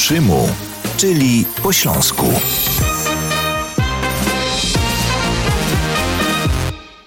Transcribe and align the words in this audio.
naszemu, 0.00 0.48
czyli 0.96 1.44
po 1.62 1.72
śląsku. 1.72 2.26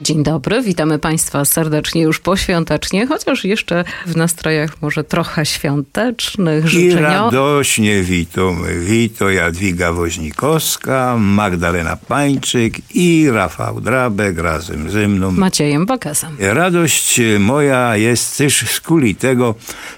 Dzień 0.01 0.23
dobry, 0.23 0.61
witamy 0.61 0.99
Państwa 0.99 1.45
serdecznie 1.45 2.01
już 2.01 2.19
poświątecznie, 2.19 3.07
chociaż 3.07 3.45
jeszcze 3.45 3.83
w 4.05 4.15
nastrojach 4.15 4.81
może 4.81 5.03
trochę 5.03 5.45
świątecznych. 5.45 6.73
I 6.73 6.91
radośnie 6.91 8.03
witamy. 8.03 8.79
Wito 8.79 9.29
Jadwiga 9.29 9.93
Woźnikowska, 9.93 11.15
Magdalena 11.19 11.97
Pańczyk 11.97 12.73
i 12.95 13.29
Rafał 13.31 13.81
Drabek 13.81 14.37
razem 14.37 14.89
ze 14.89 15.07
mną. 15.07 15.31
Maciejem 15.31 15.85
Bakasem. 15.85 16.37
Radość 16.39 17.21
moja 17.39 17.97
jest 17.97 18.37
też 18.37 18.65
z 18.69 18.81
kuli 18.81 19.15
tego, 19.15 19.55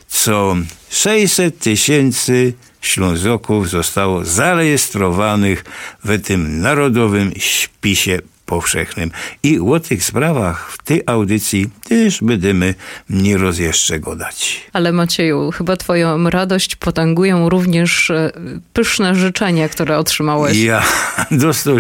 co 0.08 0.56
600 0.90 1.60
tysięcy 1.60 2.54
Ślązoków 2.86 3.70
zostało 3.70 4.26
zarejestrowanych 4.26 5.66
w 6.04 6.22
tym 6.22 6.62
narodowym 6.62 7.32
spisie 7.40 8.20
powszechnym. 8.46 9.12
I 9.44 9.60
o 9.60 9.80
tych 9.80 10.04
sprawach 10.04 10.72
w 10.72 10.84
tej 10.84 11.02
audycji 11.06 11.70
też 11.90 12.22
będziemy 12.22 12.76
nie 13.10 13.38
roz 13.38 13.58
jeszcze 13.58 14.00
godać. 14.00 14.62
Ale 14.74 14.92
Macieju, 14.92 15.52
chyba 15.52 15.78
twoją 15.78 16.30
radość 16.30 16.76
potęgują 16.76 17.50
również 17.50 18.10
e, 18.10 18.32
pyszne 18.74 19.16
życzenia, 19.16 19.70
które 19.70 19.98
otrzymałeś. 19.98 20.58
Ja 20.58 20.84
dostał 21.32 21.76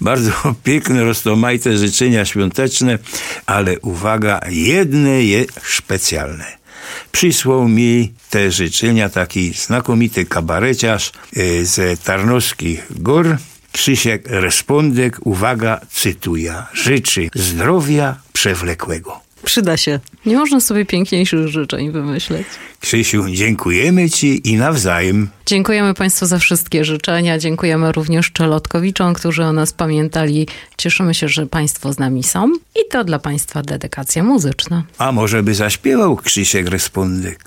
bardzo 0.00 0.32
piękne, 0.64 1.04
roztomajte 1.04 1.78
życzenia 1.78 2.24
świąteczne, 2.24 2.98
ale 3.46 3.80
uwaga, 3.80 4.40
jedne 4.50 5.24
jest 5.24 5.60
specjalne 5.64 6.63
przysłał 7.12 7.68
mi 7.68 8.12
te 8.30 8.50
życzenia 8.50 9.08
taki 9.08 9.52
znakomity 9.52 10.24
kabareciarz 10.24 11.12
e, 11.36 11.64
ze 11.64 11.96
Tarnowskich 11.96 13.02
Gór, 13.02 13.36
Krzysiek 13.72 14.22
Respondek, 14.26 15.26
uwaga, 15.26 15.80
cytuję, 15.90 16.62
życzy 16.72 17.28
zdrowia 17.34 18.16
przewlekłego. 18.32 19.20
Przyda 19.44 19.76
się. 19.76 20.00
Nie 20.26 20.36
można 20.36 20.60
sobie 20.60 20.84
piękniejszych 20.84 21.48
życzeń 21.48 21.90
wymyśleć. 21.90 22.46
Krzysiu, 22.80 23.24
dziękujemy 23.30 24.10
Ci 24.10 24.50
i 24.50 24.56
nawzajem. 24.56 25.28
Dziękujemy 25.46 25.94
Państwu 25.94 26.26
za 26.26 26.38
wszystkie 26.38 26.84
życzenia. 26.84 27.38
Dziękujemy 27.38 27.92
również 27.92 28.32
Czelotkowiczom, 28.32 29.14
którzy 29.14 29.44
o 29.44 29.52
nas 29.52 29.72
pamiętali. 29.72 30.48
Cieszymy 30.76 31.14
się, 31.14 31.28
że 31.28 31.46
Państwo 31.46 31.92
z 31.92 31.98
nami 31.98 32.22
są. 32.22 32.52
I 32.52 32.88
to 32.90 33.04
dla 33.04 33.18
Państwa 33.18 33.62
dedykacja 33.62 34.22
muzyczna. 34.22 34.82
A 34.98 35.12
może 35.12 35.42
by 35.42 35.54
zaśpiewał 35.54 36.16
Krzysiek 36.16 36.68
Respondek? 36.68 37.44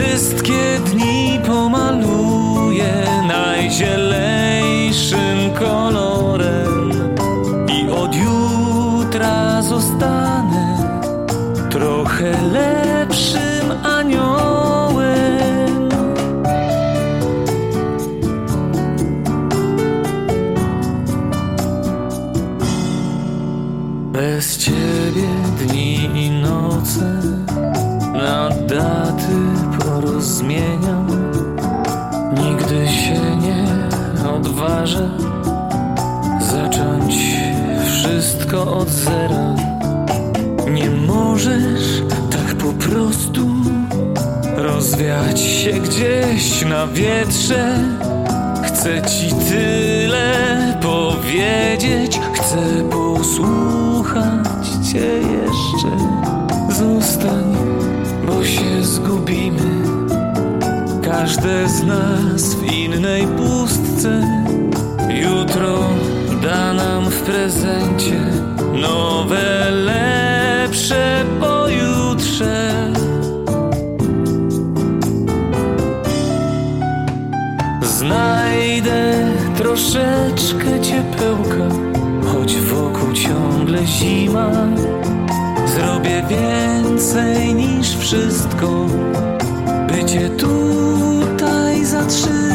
Wszystkie 0.00 0.80
dni 0.86 1.40
pomaluję 1.46 2.92
najzielejszym 3.28 5.50
kolorem 5.58 5.99
Rozwiać 45.00 45.40
się 45.40 45.70
gdzieś 45.70 46.62
na 46.62 46.86
wietrze. 46.86 47.78
Chcę 48.64 49.02
ci 49.02 49.34
tyle 49.48 50.78
powiedzieć. 50.82 52.20
Chcę 52.34 52.88
posłuchać 52.90 54.58
cię 54.92 55.06
jeszcze. 55.06 55.96
Zostań, 56.78 57.56
bo 58.26 58.44
się 58.44 58.82
zgubimy. 58.82 59.70
Każde 61.02 61.68
z 61.68 61.82
nas 61.82 62.54
w 62.54 62.72
innej 62.72 63.26
pustce. 63.26 64.22
Jutro 65.08 65.78
da 66.42 66.74
nam 66.74 67.10
w 67.10 67.22
prezencie 67.22 68.20
Nowe, 68.74 69.70
lepsze 69.70 71.24
troszeczkę 79.80 80.80
ciepełka 80.80 81.68
Choć 82.32 82.56
wokół 82.56 83.12
ciągle 83.12 83.86
zima 83.86 84.50
Zrobię 85.66 86.22
więcej 86.28 87.54
niż 87.54 87.96
wszystko 87.96 88.86
By 89.88 90.04
cię 90.04 90.30
tu 90.30 90.50
zatrzymać. 91.84 92.49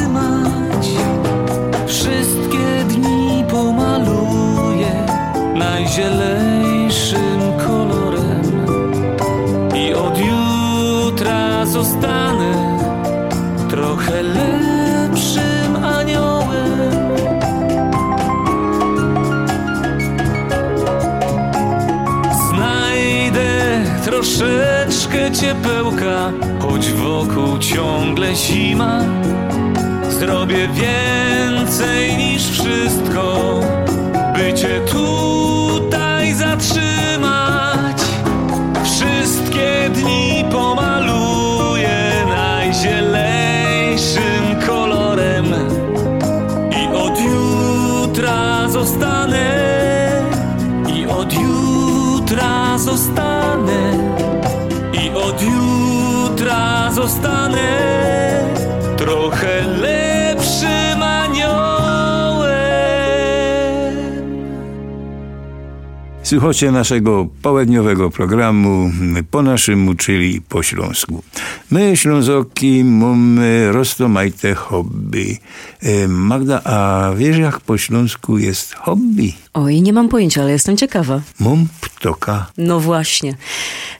Słuchacie 66.25 66.71
naszego 66.71 67.27
południowego 67.41 68.09
programu 68.09 68.91
po 69.31 69.41
naszemu, 69.41 69.95
czyli 69.95 70.41
po 70.41 70.63
śląsku. 70.63 71.23
My, 71.71 71.97
Ślązoki, 71.97 72.83
mamy 72.83 73.71
roztomajte 73.71 74.55
hobby. 74.55 75.37
E, 75.81 76.07
Magda, 76.07 76.61
a 76.63 77.11
wiesz 77.17 77.37
jak 77.37 77.59
po 77.59 77.77
śląsku 77.77 78.37
jest 78.37 78.73
hobby? 78.73 79.33
Oj, 79.53 79.81
nie 79.81 79.93
mam 79.93 80.09
pojęcia, 80.09 80.41
ale 80.41 80.51
jestem 80.51 80.77
ciekawa. 80.77 81.21
Mam 81.39 81.67
ptoka. 81.81 82.47
No 82.57 82.79
właśnie. 82.79 83.35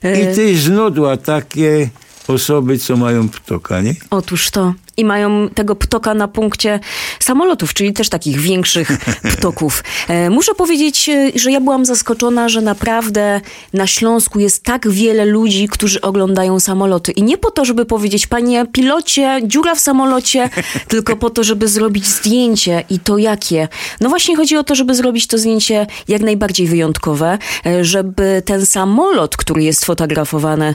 E, 0.02 0.32
I 0.32 0.34
ty 0.34 0.58
znudła 0.58 1.16
takie 1.16 1.88
osoby, 2.28 2.78
co 2.78 2.96
mają 2.96 3.28
ptoka, 3.28 3.80
nie? 3.80 3.94
Otóż 4.10 4.50
to. 4.50 4.74
I 4.96 5.04
mają 5.04 5.48
tego 5.48 5.76
ptoka 5.76 6.14
na 6.14 6.28
punkcie 6.28 6.80
samolotów, 7.20 7.74
czyli 7.74 7.92
też 7.92 8.08
takich 8.08 8.40
większych 8.40 8.88
ptoków. 9.38 9.84
E, 10.08 10.30
muszę 10.30 10.54
powiedzieć, 10.54 11.08
e, 11.08 11.30
że 11.34 11.50
ja 11.50 11.60
byłam 11.60 11.84
zaskoczona, 11.84 12.48
że 12.48 12.60
naprawdę 12.60 13.40
na 13.72 13.86
Śląsku 13.86 14.40
jest 14.40 14.62
tak 14.62 14.88
wiele 14.88 15.24
ludzi, 15.24 15.68
którzy 15.68 16.00
oglądają 16.00 16.60
samoloty. 16.60 17.12
I 17.12 17.22
nie 17.22 17.38
po 17.38 17.50
to, 17.50 17.64
żeby 17.64 17.84
powiedzieć, 17.84 18.26
panie 18.26 18.66
pilocie, 18.72 19.40
dziura 19.44 19.74
w 19.74 19.80
samolocie, 19.80 20.50
tylko 20.88 21.16
po 21.16 21.30
to, 21.30 21.44
żeby 21.44 21.68
zrobić 21.68 22.06
zdjęcie. 22.06 22.84
I 22.90 22.98
to 22.98 23.18
jakie? 23.18 23.68
No 24.00 24.08
właśnie 24.08 24.36
chodzi 24.36 24.56
o 24.56 24.64
to, 24.64 24.74
żeby 24.74 24.94
zrobić 24.94 25.26
to 25.26 25.38
zdjęcie 25.38 25.86
jak 26.08 26.22
najbardziej 26.22 26.66
wyjątkowe, 26.66 27.38
e, 27.66 27.84
żeby 27.84 28.42
ten 28.44 28.66
samolot, 28.66 29.36
który 29.36 29.62
jest 29.62 29.84
fotografowany, 29.84 30.74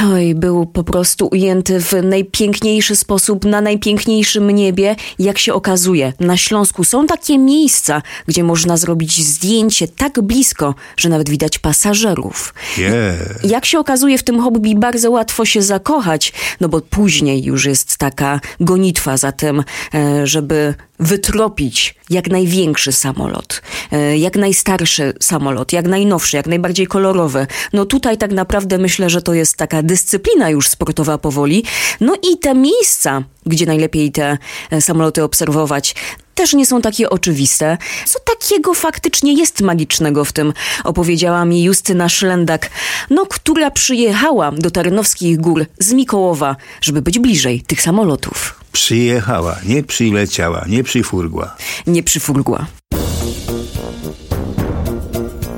Oj, 0.00 0.34
był 0.34 0.66
po 0.66 0.84
prostu 0.84 1.28
ujęty 1.32 1.80
w 1.80 1.92
najpiękniejszy 2.02 2.96
sposób, 2.96 3.41
na 3.44 3.60
najpiękniejszym 3.60 4.50
niebie. 4.50 4.96
Jak 5.18 5.38
się 5.38 5.54
okazuje, 5.54 6.12
na 6.20 6.36
Śląsku 6.36 6.84
są 6.84 7.06
takie 7.06 7.38
miejsca, 7.38 8.02
gdzie 8.28 8.44
można 8.44 8.76
zrobić 8.76 9.24
zdjęcie 9.24 9.88
tak 9.88 10.20
blisko, 10.20 10.74
że 10.96 11.08
nawet 11.08 11.28
widać 11.28 11.58
pasażerów. 11.58 12.54
Yeah. 12.78 13.44
Jak 13.44 13.66
się 13.66 13.78
okazuje, 13.78 14.18
w 14.18 14.22
tym 14.22 14.40
hobby 14.40 14.74
bardzo 14.74 15.10
łatwo 15.10 15.44
się 15.44 15.62
zakochać, 15.62 16.32
no 16.60 16.68
bo 16.68 16.80
później 16.80 17.44
już 17.44 17.64
jest 17.64 17.96
taka 17.96 18.40
gonitwa 18.60 19.16
za 19.16 19.32
tym, 19.32 19.64
e, 19.94 20.26
żeby 20.26 20.74
wytropić 21.00 21.94
jak 22.10 22.30
największy 22.30 22.92
samolot, 22.92 23.62
e, 23.92 24.18
jak 24.18 24.36
najstarszy 24.36 25.12
samolot, 25.20 25.72
jak 25.72 25.86
najnowszy, 25.86 26.36
jak 26.36 26.46
najbardziej 26.46 26.86
kolorowy. 26.86 27.46
No 27.72 27.84
tutaj 27.84 28.18
tak 28.18 28.32
naprawdę 28.32 28.78
myślę, 28.78 29.10
że 29.10 29.22
to 29.22 29.34
jest 29.34 29.56
taka 29.56 29.82
dyscyplina 29.82 30.50
już 30.50 30.68
sportowa 30.68 31.18
powoli. 31.18 31.64
No 32.00 32.14
i 32.32 32.38
te 32.38 32.54
miejsca, 32.54 33.22
gdzie 33.46 33.66
najlepiej 33.66 34.12
te 34.12 34.38
e, 34.70 34.80
samoloty 34.80 35.22
obserwować, 35.22 35.94
też 36.34 36.52
nie 36.52 36.66
są 36.66 36.80
takie 36.80 37.10
oczywiste. 37.10 37.78
Co 38.06 38.18
takiego 38.18 38.74
faktycznie 38.74 39.34
jest 39.34 39.60
magicznego 39.60 40.24
w 40.24 40.32
tym, 40.32 40.52
opowiedziała 40.84 41.44
mi 41.44 41.62
Justyna 41.62 42.08
Szlendak, 42.08 42.70
no, 43.10 43.26
która 43.26 43.70
przyjechała 43.70 44.52
do 44.52 44.70
Tarnowskich 44.70 45.40
Gór 45.40 45.66
z 45.78 45.92
Mikołowa, 45.92 46.56
żeby 46.80 47.02
być 47.02 47.18
bliżej 47.18 47.60
tych 47.60 47.82
samolotów. 47.82 48.60
Przyjechała, 48.72 49.56
nie 49.64 49.82
przyleciała, 49.82 50.64
nie 50.68 50.84
przyfurgła. 50.84 51.56
Nie 51.86 52.02
przyfurgła. 52.02 52.66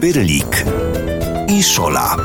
Pyrlik 0.00 0.64
i 1.48 1.62
Szola. 1.62 2.16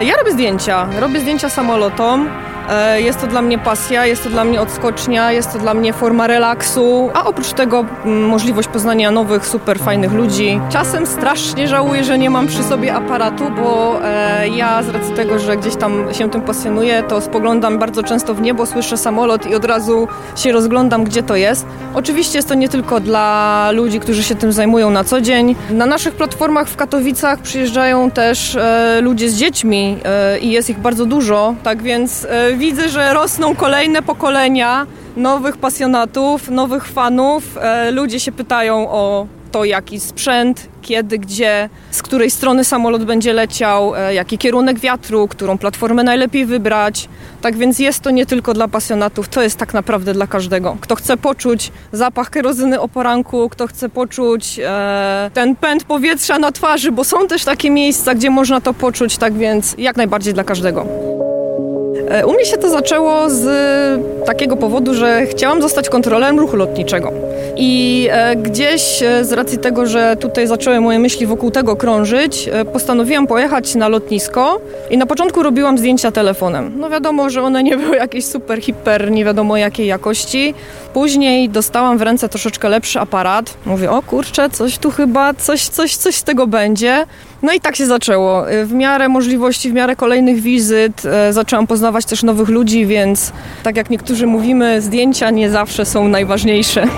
Ja 0.00 0.16
robię 0.16 0.32
zdjęcia. 0.32 0.86
Robię 1.00 1.20
zdjęcia 1.20 1.48
samolotom. 1.50 2.28
E, 2.70 3.00
Jest 3.00 3.20
to 3.20 3.26
dla 3.26 3.42
mnie 3.42 3.58
pasja, 3.58 4.06
jest 4.06 4.24
to 4.24 4.30
dla 4.30 4.44
mnie 4.44 4.60
odskocznia, 4.60 5.32
jest 5.32 5.52
to 5.52 5.58
dla 5.58 5.74
mnie 5.74 5.92
forma 5.92 6.26
relaksu, 6.26 7.10
a 7.14 7.24
oprócz 7.24 7.52
tego 7.52 7.84
mm, 8.04 8.26
możliwość 8.28 8.68
poznania 8.68 9.10
nowych, 9.10 9.46
super 9.46 9.78
fajnych 9.78 10.12
ludzi. 10.12 10.60
Czasem 10.70 11.06
strasznie 11.06 11.68
żałuję, 11.68 12.04
że 12.04 12.18
nie 12.18 12.30
mam 12.30 12.46
przy 12.46 12.62
sobie 12.62 12.94
aparatu, 12.94 13.44
bo 13.62 13.98
e, 14.04 14.48
ja 14.48 14.82
z 14.82 14.88
racji 14.88 15.14
tego, 15.14 15.38
że 15.38 15.56
gdzieś 15.56 15.76
tam 15.76 16.14
się 16.14 16.30
tym 16.30 16.42
pasjonuję, 16.42 17.02
to 17.02 17.20
spoglądam 17.20 17.78
bardzo 17.78 18.02
często 18.02 18.34
w 18.34 18.40
niebo, 18.40 18.66
słyszę 18.66 18.96
samolot 18.96 19.46
i 19.46 19.54
od 19.54 19.64
razu 19.64 20.08
się 20.36 20.52
rozglądam, 20.52 21.04
gdzie 21.04 21.22
to 21.22 21.36
jest. 21.36 21.66
Oczywiście 21.94 22.38
jest 22.38 22.48
to 22.48 22.54
nie 22.54 22.68
tylko 22.68 23.00
dla 23.00 23.68
ludzi, 23.72 24.00
którzy 24.00 24.22
się 24.22 24.34
tym 24.34 24.52
zajmują 24.52 24.90
na 24.90 25.04
co 25.04 25.20
dzień. 25.20 25.56
Na 25.70 25.86
naszych 25.86 26.14
platformach 26.14 26.68
w 26.68 26.76
Katowicach 26.76 27.38
przyjeżdżają 27.38 28.10
też 28.10 28.56
e, 28.56 29.00
ludzie 29.02 29.28
z 29.30 29.34
dziećmi 29.34 29.87
e, 30.04 30.38
i 30.38 30.50
jest 30.50 30.70
ich 30.70 30.78
bardzo 30.78 31.06
dużo, 31.06 31.54
tak 31.62 31.82
więc 31.82 32.26
e, 32.30 32.52
widzę, 32.52 32.88
że 32.88 33.14
rosną 33.14 33.56
kolejne 33.56 34.02
pokolenia 34.02 34.86
nowych 35.16 35.56
pasjonatów, 35.56 36.48
nowych 36.50 36.86
fanów. 36.86 37.58
E, 37.60 37.90
ludzie 37.90 38.20
się 38.20 38.32
pytają 38.32 38.90
o 38.90 39.26
to, 39.52 39.64
jaki 39.64 40.00
sprzęt, 40.00 40.68
kiedy, 40.82 41.18
gdzie, 41.18 41.68
z 41.90 42.02
której 42.02 42.30
strony 42.30 42.64
samolot 42.64 43.04
będzie 43.04 43.32
leciał, 43.32 43.94
e, 43.96 44.14
jaki 44.14 44.38
kierunek 44.38 44.78
wiatru, 44.78 45.28
którą 45.28 45.58
platformę 45.58 46.04
najlepiej 46.04 46.46
wybrać. 46.46 47.08
Tak 47.42 47.56
więc 47.56 47.78
jest 47.78 48.00
to 48.00 48.10
nie 48.10 48.26
tylko 48.26 48.54
dla 48.54 48.68
pasjonatów, 48.68 49.28
to 49.28 49.42
jest 49.42 49.56
tak 49.56 49.74
naprawdę 49.74 50.12
dla 50.12 50.26
każdego. 50.26 50.76
Kto 50.80 50.94
chce 50.94 51.16
poczuć 51.16 51.72
zapach 51.92 52.30
kerozyny 52.30 52.80
o 52.80 52.88
poranku, 52.88 53.48
kto 53.48 53.66
chce 53.66 53.88
poczuć 53.88 54.60
e, 54.64 55.30
ten 55.34 55.56
pęd 55.56 55.84
powietrza 55.84 56.38
na 56.38 56.52
twarzy, 56.52 56.92
bo 56.92 57.04
są 57.04 57.26
też 57.26 57.44
takie 57.44 57.70
miejsca, 57.70 58.14
gdzie 58.14 58.30
można 58.30 58.60
to 58.60 58.74
poczuć, 58.74 59.18
tak 59.18 59.34
więc 59.34 59.74
jak 59.78 59.96
najbardziej 59.96 60.34
dla 60.34 60.44
każdego. 60.44 60.86
E, 62.10 62.26
U 62.26 62.32
mnie 62.32 62.44
się 62.44 62.56
to 62.56 62.70
zaczęło 62.70 63.30
z 63.30 63.46
takiego 64.26 64.56
powodu, 64.56 64.94
że 64.94 65.26
chciałam 65.26 65.62
zostać 65.62 65.88
kontrolerem 65.88 66.38
ruchu 66.38 66.56
lotniczego. 66.56 67.12
I 67.56 68.08
e, 68.10 68.36
gdzieś 68.36 69.02
e, 69.02 69.24
z 69.24 69.32
racji 69.32 69.58
tego, 69.58 69.86
że 69.86 70.16
tutaj 70.16 70.46
zaczęły 70.46 70.80
moje 70.80 70.98
myśli 70.98 71.26
wokół 71.26 71.50
tego 71.50 71.76
krążyć, 71.76 72.50
postanowiłam 72.72 73.26
pojechać 73.26 73.74
na 73.74 73.88
lotnisko 73.88 74.60
i 74.90 74.98
na 74.98 75.06
początku 75.06 75.42
robiłam 75.42 75.78
zdjęcia 75.78 76.10
telefonem. 76.10 76.72
No 76.76 76.90
wiadomo, 76.90 77.30
że 77.30 77.42
one 77.42 77.62
nie 77.62 77.76
były 77.76 77.96
jakieś 77.96 78.24
super, 78.24 78.60
hiper, 78.62 79.10
nie 79.10 79.24
wiadomo 79.24 79.56
jakiej 79.56 79.86
jakości. 79.86 80.54
Później 80.92 81.48
dostałam 81.48 81.98
w 81.98 82.02
ręce 82.02 82.28
troszeczkę 82.28 82.68
lepszy 82.68 83.00
aparat. 83.00 83.54
Mówię, 83.66 83.90
o 83.90 84.02
kurczę, 84.02 84.50
coś 84.50 84.78
tu 84.78 84.90
chyba, 84.90 85.34
coś, 85.34 85.68
coś, 85.68 85.96
coś 85.96 86.14
z 86.14 86.22
tego 86.22 86.46
będzie. 86.46 87.06
No 87.42 87.52
i 87.52 87.60
tak 87.60 87.76
się 87.76 87.86
zaczęło. 87.86 88.44
W 88.64 88.72
miarę 88.72 89.08
możliwości, 89.08 89.70
w 89.70 89.72
miarę 89.72 89.96
kolejnych 89.96 90.40
wizyt 90.40 91.02
e, 91.04 91.32
zaczęłam 91.32 91.66
poznawać 91.66 92.04
też 92.04 92.22
nowych 92.22 92.48
ludzi, 92.48 92.86
więc 92.86 93.32
tak 93.62 93.76
jak 93.76 93.90
niektórzy 93.90 94.26
mówimy, 94.26 94.82
zdjęcia 94.82 95.30
nie 95.30 95.50
zawsze 95.50 95.84
są 95.84 96.08
najważniejsze. 96.08 96.84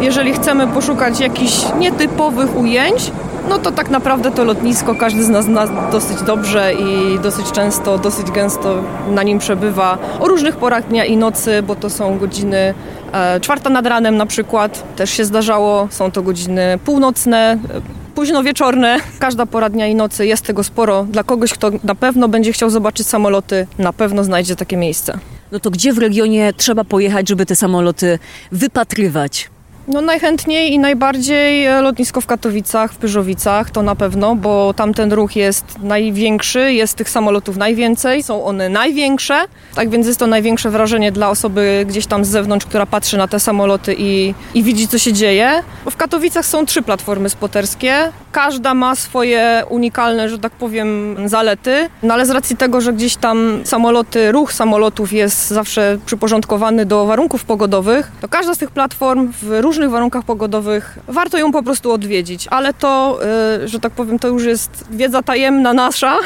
Jeżeli 0.00 0.32
chcemy 0.32 0.66
poszukać 0.66 1.20
jakichś 1.20 1.54
nietypowych 1.78 2.56
ujęć, 2.56 3.10
no 3.48 3.58
to 3.58 3.72
tak 3.72 3.90
naprawdę 3.90 4.30
to 4.30 4.44
lotnisko 4.44 4.94
każdy 4.94 5.24
z 5.24 5.28
nas 5.28 5.44
zna 5.44 5.66
dosyć 5.66 6.22
dobrze 6.22 6.74
i 6.74 7.18
dosyć 7.18 7.52
często, 7.52 7.98
dosyć 7.98 8.30
gęsto 8.30 8.82
na 9.10 9.22
nim 9.22 9.38
przebywa 9.38 9.98
o 10.20 10.28
różnych 10.28 10.56
porach 10.56 10.88
dnia 10.88 11.04
i 11.04 11.16
nocy, 11.16 11.62
bo 11.62 11.74
to 11.74 11.90
są 11.90 12.18
godziny 12.18 12.74
e, 13.12 13.40
czwarta 13.40 13.70
nad 13.70 13.86
ranem 13.86 14.16
na 14.16 14.26
przykład, 14.26 14.96
też 14.96 15.10
się 15.10 15.24
zdarzało, 15.24 15.88
są 15.90 16.10
to 16.10 16.22
godziny 16.22 16.78
północne, 16.84 17.58
e, 17.74 18.14
późno 18.14 18.42
wieczorne. 18.42 18.96
Każda 19.18 19.46
pora 19.46 19.68
dnia 19.68 19.86
i 19.86 19.94
nocy 19.94 20.26
jest 20.26 20.44
tego 20.44 20.64
sporo. 20.64 21.04
Dla 21.04 21.22
kogoś, 21.22 21.52
kto 21.52 21.70
na 21.84 21.94
pewno 21.94 22.28
będzie 22.28 22.52
chciał 22.52 22.70
zobaczyć 22.70 23.06
samoloty, 23.06 23.66
na 23.78 23.92
pewno 23.92 24.24
znajdzie 24.24 24.56
takie 24.56 24.76
miejsce. 24.76 25.18
No 25.52 25.60
to 25.60 25.70
gdzie 25.70 25.92
w 25.92 25.98
regionie 25.98 26.52
trzeba 26.56 26.84
pojechać, 26.84 27.28
żeby 27.28 27.46
te 27.46 27.56
samoloty 27.56 28.18
wypatrywać? 28.52 29.50
No 29.90 30.00
najchętniej 30.00 30.72
i 30.72 30.78
najbardziej 30.78 31.66
e, 31.66 31.80
lotnisko 31.80 32.20
w 32.20 32.26
Katowicach, 32.26 32.92
w 32.92 32.96
Pyrzowicach, 32.96 33.70
to 33.70 33.82
na 33.82 33.96
pewno, 33.96 34.34
bo 34.34 34.74
tamten 34.74 35.12
ruch 35.12 35.36
jest 35.36 35.64
największy, 35.82 36.72
jest 36.72 36.94
tych 36.94 37.10
samolotów 37.10 37.56
najwięcej, 37.56 38.22
są 38.22 38.44
one 38.44 38.68
największe, 38.68 39.40
tak 39.74 39.90
więc 39.90 40.06
jest 40.06 40.18
to 40.18 40.26
największe 40.26 40.70
wrażenie 40.70 41.12
dla 41.12 41.30
osoby 41.30 41.84
gdzieś 41.88 42.06
tam 42.06 42.24
z 42.24 42.28
zewnątrz, 42.28 42.66
która 42.66 42.86
patrzy 42.86 43.18
na 43.18 43.28
te 43.28 43.40
samoloty 43.40 43.94
i, 43.98 44.34
i 44.54 44.62
widzi, 44.62 44.88
co 44.88 44.98
się 44.98 45.12
dzieje. 45.12 45.62
W 45.90 45.96
Katowicach 45.96 46.46
są 46.46 46.66
trzy 46.66 46.82
platformy 46.82 47.30
spoterskie, 47.30 48.12
każda 48.32 48.74
ma 48.74 48.94
swoje 48.94 49.64
unikalne, 49.68 50.28
że 50.28 50.38
tak 50.38 50.52
powiem, 50.52 51.16
zalety, 51.24 51.88
no 52.02 52.14
ale 52.14 52.26
z 52.26 52.30
racji 52.30 52.56
tego, 52.56 52.80
że 52.80 52.92
gdzieś 52.92 53.16
tam 53.16 53.60
samoloty, 53.64 54.32
ruch 54.32 54.52
samolotów 54.52 55.12
jest 55.12 55.48
zawsze 55.48 55.98
przyporządkowany 56.06 56.86
do 56.86 57.06
warunków 57.06 57.44
pogodowych, 57.44 58.12
to 58.20 58.28
każda 58.28 58.54
z 58.54 58.58
tych 58.58 58.70
platform 58.70 59.32
w 59.42 59.60
różnych 59.60 59.77
warunkach 59.86 60.24
pogodowych. 60.24 60.98
Warto 61.08 61.38
ją 61.38 61.52
po 61.52 61.62
prostu 61.62 61.92
odwiedzić, 61.92 62.48
ale 62.50 62.74
to, 62.74 63.20
y, 63.64 63.68
że 63.68 63.80
tak 63.80 63.92
powiem, 63.92 64.18
to 64.18 64.28
już 64.28 64.44
jest 64.44 64.84
wiedza 64.90 65.22
tajemna 65.22 65.72
nasza, 65.72 66.16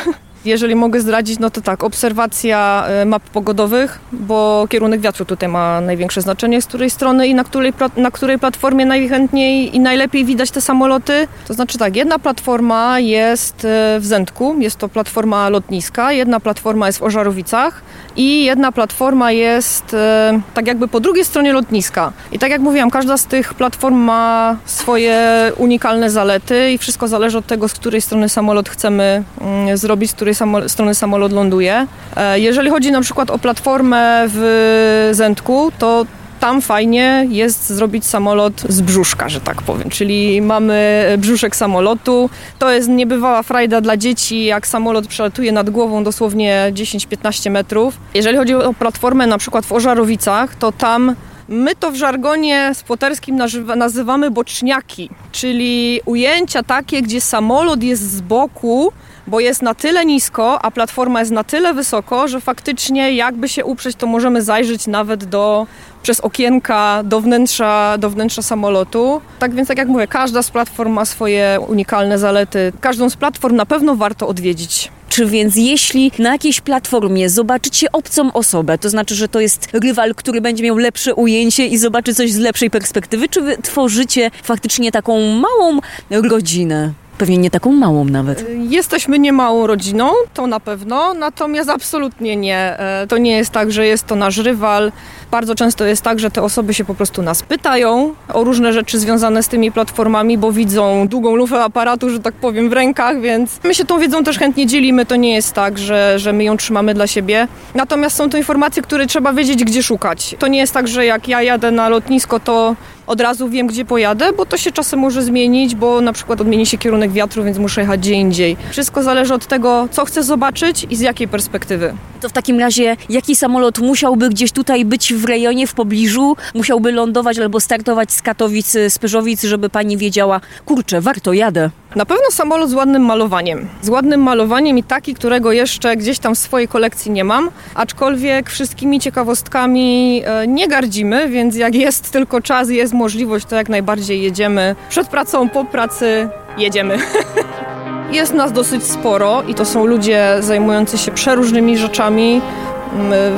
Jeżeli 0.45 0.75
mogę 0.75 1.01
zdradzić, 1.01 1.39
no 1.39 1.51
to 1.51 1.61
tak, 1.61 1.85
obserwacja 1.85 2.85
e, 2.87 3.05
map 3.05 3.23
pogodowych, 3.23 4.01
bo 4.13 4.67
kierunek 4.71 5.01
wiatru 5.01 5.25
tutaj 5.25 5.49
ma 5.49 5.81
największe 5.81 6.23
znaczenie, 6.23 6.63
z 6.63 6.67
której 6.67 6.91
strony 6.91 7.27
i 7.27 7.35
na 7.35 7.45
której, 7.45 7.73
na 7.97 8.11
której 8.11 8.39
platformie 8.39 8.87
najchętniej 8.87 9.77
i 9.77 9.81
najlepiej 9.81 10.25
widać 10.25 10.51
te 10.51 10.61
samoloty. 10.61 11.29
To 11.49 11.55
znaczy 11.55 11.79
tak, 11.79 11.97
jedna 11.97 12.19
platforma 12.19 13.01
jest 13.01 13.65
e, 13.65 14.01
w 14.01 14.07
Zędku, 14.07 14.57
jest 14.59 14.77
to 14.77 14.89
platforma 14.89 15.49
lotniska, 15.49 16.13
jedna 16.13 16.41
platforma 16.41 16.87
jest 16.87 16.99
w 16.99 17.03
Ożarowicach 17.03 17.83
i 18.17 18.45
jedna 18.45 18.73
platforma 18.73 19.33
jest 19.33 19.95
e, 19.95 20.41
tak 20.55 20.67
jakby 20.67 20.89
po 20.89 21.01
drugiej 21.01 21.25
stronie 21.25 21.53
lotniska. 21.53 22.13
I 22.33 22.39
tak 22.39 22.51
jak 22.51 22.61
mówiłam, 22.61 22.91
każda 22.91 23.17
z 23.17 23.27
tych 23.27 23.55
platform 23.55 23.97
ma 23.97 24.57
swoje 24.65 25.53
unikalne 25.57 26.11
zalety 26.11 26.73
i 26.73 26.79
wszystko 26.79 27.09
zależy 27.09 27.39
od 27.39 27.47
tego, 27.47 27.69
z 27.69 27.73
której 27.73 28.01
strony 28.01 28.29
samolot 28.29 28.69
chcemy 28.69 29.23
mm, 29.41 29.77
zrobić, 29.77 30.11
z 30.11 30.15
której 30.15 30.32
której 30.35 30.69
strony 30.69 30.95
samolot 30.95 31.33
ląduje. 31.33 31.87
E, 32.17 32.41
jeżeli 32.41 32.71
chodzi 32.71 32.93
na 32.93 33.01
przykład 33.01 33.31
o 33.31 33.39
platformę 33.39 34.25
w 34.29 35.11
Zędku, 35.13 35.73
to 35.79 36.07
tam 36.41 36.63
fajnie 36.63 37.27
jest 37.31 37.71
zrobić 37.71 38.07
samolot 38.07 38.61
z 38.69 38.81
brzuszka, 38.81 39.29
że 39.29 39.41
tak 39.41 39.63
powiem. 39.63 39.91
Czyli 39.91 40.43
mamy 40.43 41.05
brzuszek 41.19 41.57
samolotu. 41.57 42.31
To 42.59 42.71
jest 42.71 42.89
niebywała 42.89 43.43
frajda 43.43 43.81
dla 43.81 43.97
dzieci, 43.97 44.45
jak 44.45 44.67
samolot 44.67 45.07
przelatuje 45.07 45.53
nad 45.53 45.71
głową 45.71 46.05
dosłownie 46.05 46.73
10-15 46.75 47.51
metrów. 47.51 47.97
Jeżeli 48.15 48.39
chodzi 48.39 48.55
o 48.55 48.75
platformę 48.75 49.27
na 49.27 49.39
przykład 49.39 49.67
w 49.67 49.73
Ożarowicach, 49.73 50.55
to 50.55 50.73
tam 50.73 51.17
My 51.49 51.75
to 51.75 51.91
w 51.91 51.97
żargonie 51.97 52.71
spoterskim 52.75 53.41
nazywamy 53.77 54.31
boczniaki, 54.31 55.11
czyli 55.33 56.01
ujęcia 56.05 56.63
takie, 56.63 57.03
gdzie 57.03 57.21
samolot 57.21 57.83
jest 57.83 58.03
z 58.03 58.21
boku, 58.21 58.93
bo 59.27 59.41
jest 59.41 59.63
na 59.63 59.75
tyle 59.75 60.07
nisko, 60.07 60.65
a 60.65 60.71
platforma 60.71 61.21
jest 61.21 61.33
na 61.33 61.45
tyle 61.45 61.75
wysoko, 61.75 62.29
że 62.29 62.41
faktycznie 62.41 63.15
jakby 63.15 63.49
się 63.49 63.65
uprzeć, 63.65 63.97
to 63.97 64.07
możemy 64.07 64.43
zajrzeć 64.43 64.87
nawet 64.87 65.25
do, 65.25 65.67
przez 66.03 66.21
okienka 66.21 67.03
do 67.05 67.21
wnętrza, 67.21 67.99
do 67.99 68.11
wnętrza 68.11 68.43
samolotu. 68.43 69.21
Tak 69.39 69.55
więc, 69.55 69.69
tak 69.69 69.79
jak 69.79 69.89
mówię, 69.89 70.07
każda 70.07 70.43
z 70.43 70.51
platform 70.51 70.93
ma 70.93 71.05
swoje 71.05 71.59
unikalne 71.69 72.19
zalety. 72.19 72.73
Każdą 72.81 73.11
z 73.11 73.17
platform 73.17 73.57
na 73.57 73.67
pewno 73.67 73.97
warto 73.97 74.29
odwiedzić. 74.29 74.91
Czy 75.09 75.27
więc 75.27 75.57
jeśli 75.57 76.13
na 76.19 76.33
jakiejś 76.33 76.61
platformie 76.61 77.31
zobaczycie 77.31 77.93
obcą 77.93 78.33
osobę, 78.33 78.79
to 78.79 78.91
znaczy, 78.91 79.15
że 79.15 79.29
to 79.29 79.41
jest 79.41 79.69
rywal, 79.73 80.15
który 80.15 80.41
będzie 80.41 80.65
miał 80.65 80.77
lepsze 80.77 81.15
ujęcie 81.15 81.67
i 81.67 81.79
zobaczy 81.79 82.15
coś 82.15 82.33
z 82.33 82.39
lepszej 82.39 82.71
perspektywy, 82.71 83.29
czy 83.29 83.41
wy 83.41 83.57
tworzycie 83.63 84.31
faktycznie 84.43 84.93
taką 84.93 85.21
małą 85.21 85.81
rodzinę? 86.11 86.93
Pewnie 87.19 87.39
nie 87.39 87.51
taką 87.51 87.73
małą 87.73 88.05
nawet. 88.05 88.47
Jesteśmy 88.69 89.19
niemałą 89.19 89.67
rodziną, 89.67 90.11
to 90.35 90.47
na 90.47 90.61
pewno, 90.61 91.15
natomiast 91.15 91.71
absolutnie 91.71 92.37
nie. 92.37 92.79
E, 92.79 93.07
to 93.09 93.19
nie 93.19 93.37
jest 93.37 93.51
tak, 93.51 93.73
że 93.73 93.87
jest 93.87 94.07
to 94.07 94.17
nasz 94.17 94.39
rywal. 94.39 94.93
Bardzo 95.31 95.55
często 95.55 95.85
jest 95.85 96.03
tak, 96.03 96.21
że 96.21 96.31
te 96.31 96.43
osoby 96.43 96.75
się 96.75 96.85
po 96.85 96.95
prostu 96.95 97.23
nas 97.23 97.43
pytają 97.43 98.15
o 98.33 98.45
różne 98.45 98.73
rzeczy 98.73 98.99
związane 98.99 99.43
z 99.43 99.49
tymi 99.49 99.73
platformami, 99.73 100.39
bo 100.39 100.53
widzą 100.53 101.09
długą 101.09 101.35
lufę 101.35 101.65
aparatu, 101.65 102.11
że 102.11 102.21
tak 102.21 102.35
powiem, 102.35 102.69
w 102.69 102.73
rękach, 102.73 103.21
więc 103.21 103.61
my 103.65 103.75
się 103.75 103.85
tą 103.85 103.99
wiedzą 103.99 104.25
też 104.25 104.39
chętnie 104.39 104.67
dzielimy. 104.67 105.07
To 105.07 105.17
nie 105.17 105.35
jest 105.35 105.53
tak, 105.53 105.79
że, 105.79 106.19
że 106.19 106.33
my 106.33 106.45
ją 106.45 106.57
trzymamy 106.57 106.95
dla 106.95 107.07
siebie. 107.07 107.49
Natomiast 107.75 108.17
są 108.17 108.31
to 108.31 108.37
informacje, 108.37 108.83
które 108.83 109.07
trzeba 109.07 109.33
wiedzieć, 109.33 109.65
gdzie 109.65 109.83
szukać. 109.83 110.35
To 110.39 110.47
nie 110.47 110.59
jest 110.59 110.75
tak, 110.75 110.89
że 110.89 111.07
jak 111.07 111.29
ja 111.29 111.43
jadę 111.43 111.71
na 111.71 111.89
lotnisko, 111.89 112.41
to 112.41 112.77
od 113.07 113.21
razu 113.21 113.49
wiem, 113.49 113.67
gdzie 113.67 113.85
pojadę, 113.85 114.33
bo 114.33 114.47
to 114.47 114.57
się 114.57 114.73
czasem 114.73 115.01
może 115.01 115.23
zmienić, 115.23 115.75
bo 115.75 116.01
na 116.01 116.13
przykład 116.13 116.41
odmieni 116.41 116.67
się 116.67 116.79
kierunek 116.79 117.13
wiatru, 117.13 117.45
więc 117.45 117.59
muszę 117.59 117.81
jechać 117.81 118.01
gdzie 118.01 118.15
indziej. 118.15 118.57
Wszystko 118.71 119.03
zależy 119.03 119.35
od 119.35 119.47
tego, 119.47 119.89
co 119.91 120.05
chcę 120.05 120.23
zobaczyć 120.23 120.87
i 120.91 120.97
z 120.97 121.01
jakiej 121.01 121.29
perspektywy. 121.29 121.95
To 122.21 122.29
w 122.29 122.33
takim 122.33 122.61
razie, 122.61 122.97
jaki 123.09 123.37
samolot 123.37 123.79
musiałby 123.79 124.29
gdzieś 124.29 124.53
tutaj 124.53 124.85
być 124.85 125.15
w 125.15 125.25
rejonie, 125.25 125.67
w 125.67 125.75
pobliżu, 125.75 126.37
musiałby 126.55 126.93
lądować 126.93 127.39
albo 127.39 127.61
startować 127.61 128.13
z 128.13 128.23
Katowic, 128.23 128.71
z 128.71 128.99
Pyrzowic, 128.99 129.43
żeby 129.43 129.69
pani 129.69 129.97
wiedziała, 129.97 130.41
kurczę, 130.67 131.01
warto, 131.01 131.33
jadę. 131.33 131.71
Na 131.97 132.07
pewno 132.07 132.25
samolot 132.31 132.71
z 132.71 132.75
ładnym 132.75 133.03
malowaniem. 133.03 133.69
Z 133.83 133.89
ładnym 133.89 134.23
malowaniem 134.23 134.79
i 134.79 134.83
taki, 134.83 135.15
którego 135.15 135.53
jeszcze 135.53 135.97
gdzieś 135.97 136.19
tam 136.19 136.35
w 136.35 136.39
swojej 136.39 136.69
kolekcji 136.69 137.11
nie 137.11 137.25
mam, 137.25 137.51
aczkolwiek 137.75 138.51
wszystkimi 138.51 139.01
ciekawostkami 139.01 140.23
e, 140.25 140.47
nie 140.47 140.69
gardzimy, 140.69 141.29
więc 141.29 141.57
jak 141.57 141.75
jest 141.75 142.11
tylko 142.11 142.41
czas 142.41 142.71
i 142.71 142.77
jest 142.93 142.99
możliwość, 142.99 143.47
to 143.47 143.57
jak 143.57 143.69
najbardziej 143.69 144.23
jedziemy. 144.23 144.77
Przed 144.89 145.09
pracą, 145.09 145.49
po 145.49 145.65
pracy 145.65 146.29
jedziemy. 146.59 146.99
Jest 148.13 148.35
nas 148.35 148.53
dosyć 148.53 148.85
sporo 148.85 149.43
i 149.49 149.55
to 149.55 149.65
są 149.65 149.87
ludzie 149.87 150.37
zajmujący 150.41 150.99
się 150.99 151.13
przeróżnymi 151.13 151.79
rzeczami, 151.79 152.41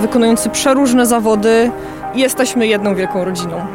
wykonujący 0.01 0.51
przeróżne 0.51 1.07
zawody. 1.07 1.71
Jesteśmy 2.15 2.67
jedną 2.67 2.95
wielką 2.95 3.25
rodziną. 3.25 3.67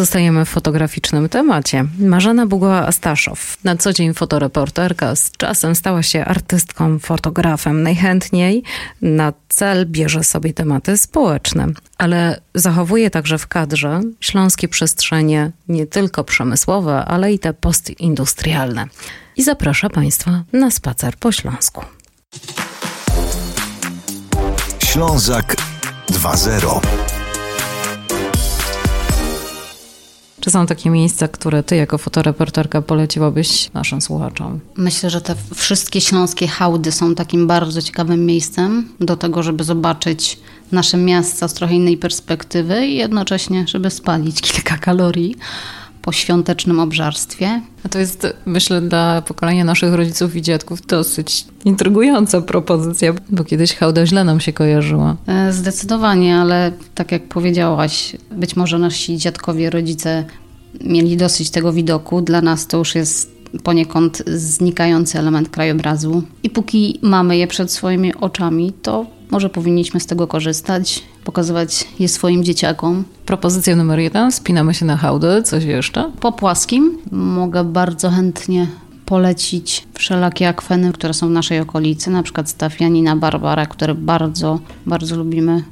Pozostajemy 0.00 0.44
w 0.44 0.48
fotograficznym 0.48 1.28
temacie. 1.28 1.84
Marzena 1.98 2.46
Bugowa-Astaszow, 2.46 3.36
na 3.64 3.76
co 3.76 3.92
dzień 3.92 4.14
fotoreporterka, 4.14 5.16
z 5.16 5.32
czasem 5.32 5.74
stała 5.74 6.02
się 6.02 6.24
artystką, 6.24 6.98
fotografem. 6.98 7.82
Najchętniej 7.82 8.62
na 9.02 9.32
cel 9.48 9.86
bierze 9.86 10.24
sobie 10.24 10.54
tematy 10.54 10.96
społeczne, 10.96 11.66
ale 11.98 12.40
zachowuje 12.54 13.10
także 13.10 13.38
w 13.38 13.46
kadrze 13.46 14.00
śląskie 14.20 14.68
przestrzenie 14.68 15.50
nie 15.68 15.86
tylko 15.86 16.24
przemysłowe, 16.24 17.04
ale 17.04 17.32
i 17.32 17.38
te 17.38 17.54
postindustrialne. 17.54 18.86
I 19.36 19.42
zaprasza 19.42 19.90
Państwa 19.90 20.44
na 20.52 20.70
spacer 20.70 21.16
po 21.16 21.32
Śląsku. 21.32 21.84
Ślązak 24.84 25.56
2.0 26.10 27.09
Czy 30.40 30.50
są 30.50 30.66
takie 30.66 30.90
miejsca, 30.90 31.28
które 31.28 31.62
ty 31.62 31.76
jako 31.76 31.98
fotoreporterka 31.98 32.82
poleciłabyś 32.82 33.70
naszym 33.74 34.00
słuchaczom? 34.00 34.60
Myślę, 34.76 35.10
że 35.10 35.20
te 35.20 35.34
wszystkie 35.54 36.00
śląskie 36.00 36.48
hałdy 36.48 36.92
są 36.92 37.14
takim 37.14 37.46
bardzo 37.46 37.82
ciekawym 37.82 38.26
miejscem 38.26 38.88
do 39.00 39.16
tego, 39.16 39.42
żeby 39.42 39.64
zobaczyć 39.64 40.38
nasze 40.72 40.96
miasta 40.96 41.48
z 41.48 41.54
trochę 41.54 41.74
innej 41.74 41.96
perspektywy 41.96 42.86
i 42.86 42.96
jednocześnie, 42.96 43.64
żeby 43.68 43.90
spalić 43.90 44.40
kilka 44.40 44.78
kalorii 44.78 45.36
po 46.02 46.12
świątecznym 46.12 46.80
obżarstwie. 46.80 47.60
A 47.84 47.88
to 47.88 47.98
jest, 47.98 48.26
myślę, 48.46 48.80
dla 48.80 49.22
pokolenia 49.22 49.64
naszych 49.64 49.94
rodziców 49.94 50.36
i 50.36 50.42
dziadków 50.42 50.86
dosyć 50.86 51.44
intrygująca 51.64 52.40
propozycja, 52.40 53.14
bo 53.30 53.44
kiedyś 53.44 53.74
hałda 53.74 54.06
źle 54.06 54.24
nam 54.24 54.40
się 54.40 54.52
kojarzyła. 54.52 55.16
E, 55.26 55.52
zdecydowanie, 55.52 56.36
ale 56.36 56.72
tak 56.94 57.12
jak 57.12 57.22
powiedziałaś, 57.28 58.16
być 58.30 58.56
może 58.56 58.78
nasi 58.78 59.16
dziadkowie, 59.16 59.70
rodzice 59.70 60.24
mieli 60.80 61.16
dosyć 61.16 61.50
tego 61.50 61.72
widoku. 61.72 62.20
Dla 62.20 62.40
nas 62.40 62.66
to 62.66 62.78
już 62.78 62.94
jest 62.94 63.39
poniekąd 63.62 64.22
znikający 64.26 65.18
element 65.18 65.48
krajobrazu. 65.48 66.22
I 66.42 66.50
póki 66.50 66.98
mamy 67.02 67.36
je 67.36 67.46
przed 67.46 67.72
swoimi 67.72 68.14
oczami, 68.14 68.72
to 68.82 69.06
może 69.30 69.50
powinniśmy 69.50 70.00
z 70.00 70.06
tego 70.06 70.26
korzystać, 70.26 71.02
pokazywać 71.24 71.88
je 71.98 72.08
swoim 72.08 72.44
dzieciakom. 72.44 73.04
Propozycja 73.26 73.76
numer 73.76 73.98
jeden, 73.98 74.32
spinamy 74.32 74.74
się 74.74 74.84
na 74.84 74.96
hałdy, 74.96 75.42
coś 75.42 75.64
jeszcze? 75.64 76.12
Po 76.20 76.32
płaskim 76.32 76.98
mogę 77.12 77.64
bardzo 77.64 78.10
chętnie 78.10 78.66
polecić 79.06 79.86
wszelakie 79.94 80.48
akweny, 80.48 80.92
które 80.92 81.14
są 81.14 81.28
w 81.28 81.30
naszej 81.30 81.60
okolicy, 81.60 82.10
na 82.10 82.22
przykład 82.22 82.50
Stafianina 82.50 83.16
Barbara, 83.16 83.66
które 83.66 83.94
bardzo, 83.94 84.60
bardzo 84.86 85.16
lubimy 85.16 85.62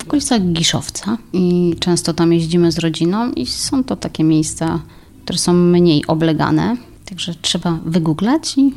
w 0.00 0.04
okolicach 0.04 0.42
Giszowca 0.42 1.18
i 1.32 1.74
często 1.80 2.14
tam 2.14 2.32
jeździmy 2.32 2.72
z 2.72 2.78
rodziną 2.78 3.32
i 3.32 3.46
są 3.46 3.84
to 3.84 3.96
takie 3.96 4.24
miejsca, 4.24 4.80
które 5.24 5.38
są 5.38 5.52
mniej 5.52 6.06
oblegane, 6.06 6.76
także 7.04 7.34
trzeba 7.34 7.78
wygooglać 7.86 8.58
i 8.58 8.74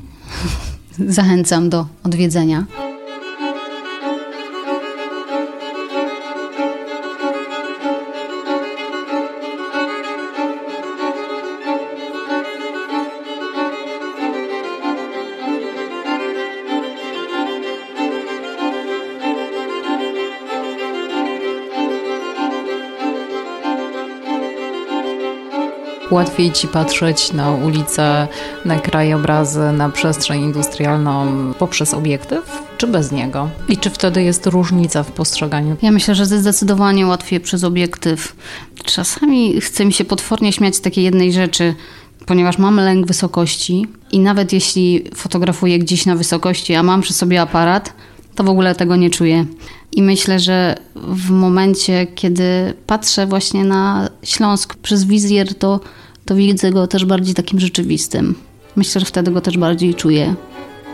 zachęcam 1.18 1.70
do 1.70 1.86
odwiedzenia. 2.04 2.66
Łatwiej 26.16 26.52
ci 26.52 26.68
patrzeć 26.68 27.34
na 27.34 27.52
ulicę, 27.52 28.28
na 28.66 28.80
krajobrazy, 28.80 29.60
na 29.60 29.90
przestrzeń 29.90 30.42
industrialną 30.42 31.28
poprzez 31.60 31.94
obiektyw, 31.94 32.64
czy 32.78 32.88
bez 32.88 33.12
niego? 33.12 33.50
I 33.70 33.78
czy 33.78 33.90
wtedy 33.90 34.24
jest 34.24 34.48
różnica 34.48 35.04
w 35.04 35.12
postrzeganiu? 35.12 35.76
Ja 35.82 35.92
myślę, 35.92 36.16
że 36.16 36.26
zdecydowanie 36.26 37.08
łatwiej 37.08 37.40
przez 37.40 37.64
obiektyw. 37.64 38.36
Czasami 38.86 39.62
chce 39.62 39.86
mi 39.86 39.94
się 39.94 40.06
potwornie 40.06 40.54
śmiać 40.54 40.76
z 40.76 40.82
takiej 40.82 41.04
jednej 41.04 41.34
rzeczy, 41.34 41.76
ponieważ 42.26 42.58
mam 42.58 42.76
lęk 42.76 43.08
wysokości 43.08 43.88
i 44.12 44.20
nawet 44.20 44.54
jeśli 44.54 45.04
fotografuję 45.16 45.80
gdzieś 45.80 46.06
na 46.06 46.16
wysokości, 46.16 46.76
a 46.76 46.84
mam 46.84 47.02
przy 47.02 47.14
sobie 47.14 47.42
aparat, 47.42 47.94
to 48.36 48.44
w 48.44 48.50
ogóle 48.50 48.76
tego 48.76 48.96
nie 48.96 49.10
czuję. 49.10 49.46
I 49.92 50.02
myślę, 50.02 50.40
że 50.40 50.76
w 50.96 51.30
momencie, 51.30 52.08
kiedy 52.16 52.74
patrzę 52.88 53.28
właśnie 53.28 53.64
na 53.64 54.10
Śląsk 54.24 54.76
przez 54.76 55.06
wizjer, 55.06 55.56
to, 55.56 55.80
to 56.26 56.36
widzę 56.36 56.72
go 56.72 56.88
też 56.88 57.06
bardziej 57.06 57.36
takim 57.36 57.60
rzeczywistym. 57.60 58.36
Myślę, 58.76 59.00
że 59.00 59.06
wtedy 59.06 59.32
go 59.32 59.42
też 59.42 59.58
bardziej 59.58 59.96
czuję. 59.96 60.36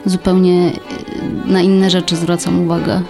Zupełnie 0.06 0.72
na 1.46 1.62
inne 1.62 1.90
rzeczy 1.90 2.16
zwracam 2.16 2.60
uwagę. 2.60 3.02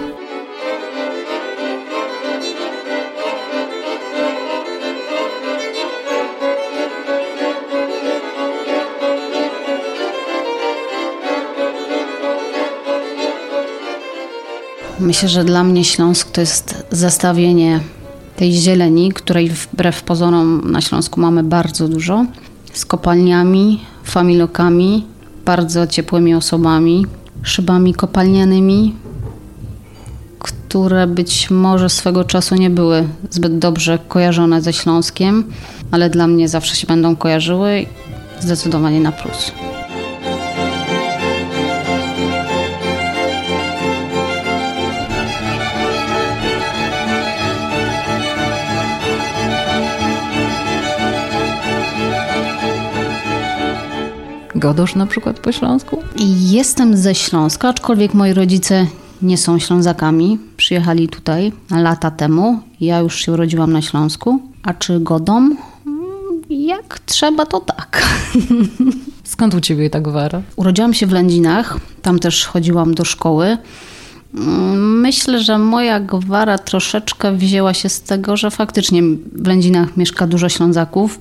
Myślę, 15.00 15.30
że 15.30 15.44
dla 15.44 15.64
mnie 15.64 15.84
Śląsk 15.84 16.32
to 16.32 16.42
jest 16.42 16.86
zestawienie 16.92 17.80
tej 18.36 18.54
zieleni, 18.54 19.12
której 19.12 19.50
wbrew 19.50 20.04
pozorom 20.04 20.72
na 20.72 20.82
Śląsku 20.82 21.20
mamy 21.20 21.44
bardzo 21.44 21.88
dużo, 21.88 22.26
z 22.74 22.86
kopalniami, 22.86 23.80
familokami, 24.04 25.06
bardzo 25.46 25.88
ciepłymi 25.88 26.36
osobami, 26.36 27.06
szybami 27.44 27.94
kopalnianymi, 27.94 28.96
które 30.40 31.08
być 31.08 31.50
może 31.50 31.90
swego 31.90 32.24
czasu 32.24 32.56
nie 32.56 32.70
były 32.70 33.08
zbyt 33.30 33.60
dobrze 33.60 34.00
kojarzone 34.08 34.62
ze 34.62 34.74
Śląskiem, 34.74 35.44
ale 35.92 36.10
dla 36.10 36.28
mnie 36.28 36.50
zawsze 36.50 36.76
się 36.76 36.88
będą 36.88 37.16
kojarzyły 37.16 37.86
zdecydowanie 38.40 39.00
na 39.00 39.12
plus. 39.12 39.52
Godosz 54.62 54.96
na 54.96 55.06
przykład 55.06 55.40
po 55.40 55.52
śląsku? 55.52 56.04
Jestem 56.40 56.98
ze 56.98 57.16
Śląska, 57.16 57.70
aczkolwiek 57.70 58.14
moi 58.14 58.34
rodzice 58.34 58.88
nie 59.22 59.38
są 59.38 59.60
Ślązakami. 59.60 60.40
Przyjechali 60.58 61.10
tutaj 61.10 61.52
lata 61.72 62.12
temu. 62.12 62.60
Ja 62.80 63.00
już 63.00 63.16
się 63.16 63.32
urodziłam 63.32 63.74
na 63.74 63.82
Śląsku. 63.82 64.40
A 64.64 64.74
czy 64.74 65.00
godą? 65.00 65.50
Jak 66.50 67.00
trzeba, 67.00 67.46
to 67.46 67.60
tak. 67.60 68.04
Skąd 69.24 69.54
u 69.54 69.62
ciebie 69.62 69.90
ta 69.90 70.00
gwara? 70.00 70.42
Urodziłam 70.56 70.94
się 70.94 71.08
w 71.08 71.12
Lędzinach. 71.12 71.78
Tam 72.02 72.20
też 72.20 72.46
chodziłam 72.46 72.94
do 72.94 73.06
szkoły. 73.06 73.58
Myślę, 74.78 75.44
że 75.44 75.58
moja 75.58 76.00
gwara 76.00 76.58
troszeczkę 76.58 77.38
wzięła 77.38 77.74
się 77.74 77.90
z 77.90 78.02
tego, 78.02 78.38
że 78.38 78.52
faktycznie 78.52 79.04
w 79.34 79.48
Lędzinach 79.48 79.98
mieszka 79.98 80.28
dużo 80.28 80.50
Ślązaków 80.50 81.20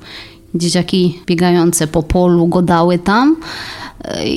dzieciaki 0.54 1.18
biegające 1.26 1.86
po 1.86 2.02
polu 2.02 2.46
godały 2.46 2.98
tam. 2.98 3.36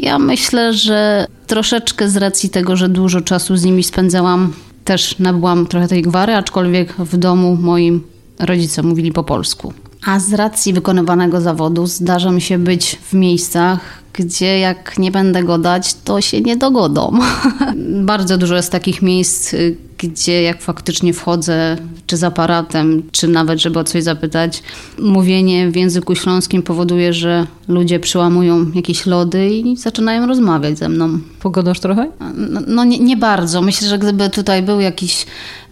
Ja 0.02 0.20
myślę, 0.20 0.74
że 0.74 1.28
troszeczkę 1.48 2.10
z 2.10 2.18
racji 2.18 2.50
tego, 2.50 2.76
że 2.76 2.90
dużo 2.90 3.22
czasu 3.22 3.58
z 3.58 3.64
nimi 3.64 3.84
spędzałam, 3.84 4.54
też 4.86 5.20
nabyłam 5.20 5.68
trochę 5.68 5.88
tej 5.88 6.02
gwary, 6.02 6.36
aczkolwiek 6.36 6.94
w 6.98 7.18
domu 7.18 7.58
moim 7.62 8.04
rodzice 8.40 8.84
mówili 8.84 9.12
po 9.12 9.24
polsku. 9.24 9.74
A 10.06 10.20
z 10.20 10.34
racji 10.34 10.74
wykonywanego 10.74 11.42
zawodu 11.42 11.88
zdarza 11.88 12.32
mi 12.32 12.42
się 12.42 12.58
być 12.58 13.00
w 13.10 13.14
miejscach, 13.14 14.03
gdzie 14.14 14.60
jak 14.60 15.00
nie 15.00 15.12
będę 15.12 15.44
godać, 15.44 15.94
to 15.94 16.22
się 16.22 16.42
nie 16.42 16.58
dogodą. 16.58 17.20
Bardzo 18.14 18.38
dużo 18.38 18.56
jest 18.56 18.72
takich 18.72 19.02
miejsc, 19.02 19.56
gdzie 19.98 20.42
jak 20.42 20.62
faktycznie 20.62 21.14
wchodzę, 21.14 21.78
czy 22.08 22.18
z 22.18 22.24
aparatem, 22.24 23.04
czy 23.12 23.28
nawet, 23.28 23.60
żeby 23.60 23.80
o 23.80 23.84
coś 23.84 24.04
zapytać, 24.04 24.64
mówienie 25.00 25.72
w 25.72 25.76
języku 25.76 26.16
śląskim 26.16 26.64
powoduje, 26.64 27.14
że 27.14 27.48
ludzie 27.68 28.00
przyłamują 28.00 28.72
jakieś 28.76 29.06
lody 29.06 29.50
i 29.50 29.78
zaczynają 29.78 30.28
rozmawiać 30.28 30.78
ze 30.78 30.90
mną. 30.90 31.20
Pogodasz 31.40 31.80
trochę? 31.80 32.12
No, 32.36 32.62
no 32.68 32.84
nie, 32.84 33.00
nie, 33.00 33.18
bardzo. 33.18 33.62
Myślę, 33.62 33.88
że 33.88 34.00
gdyby 34.00 34.30
tutaj 34.30 34.64
był 34.64 34.80
jakiś 34.80 35.26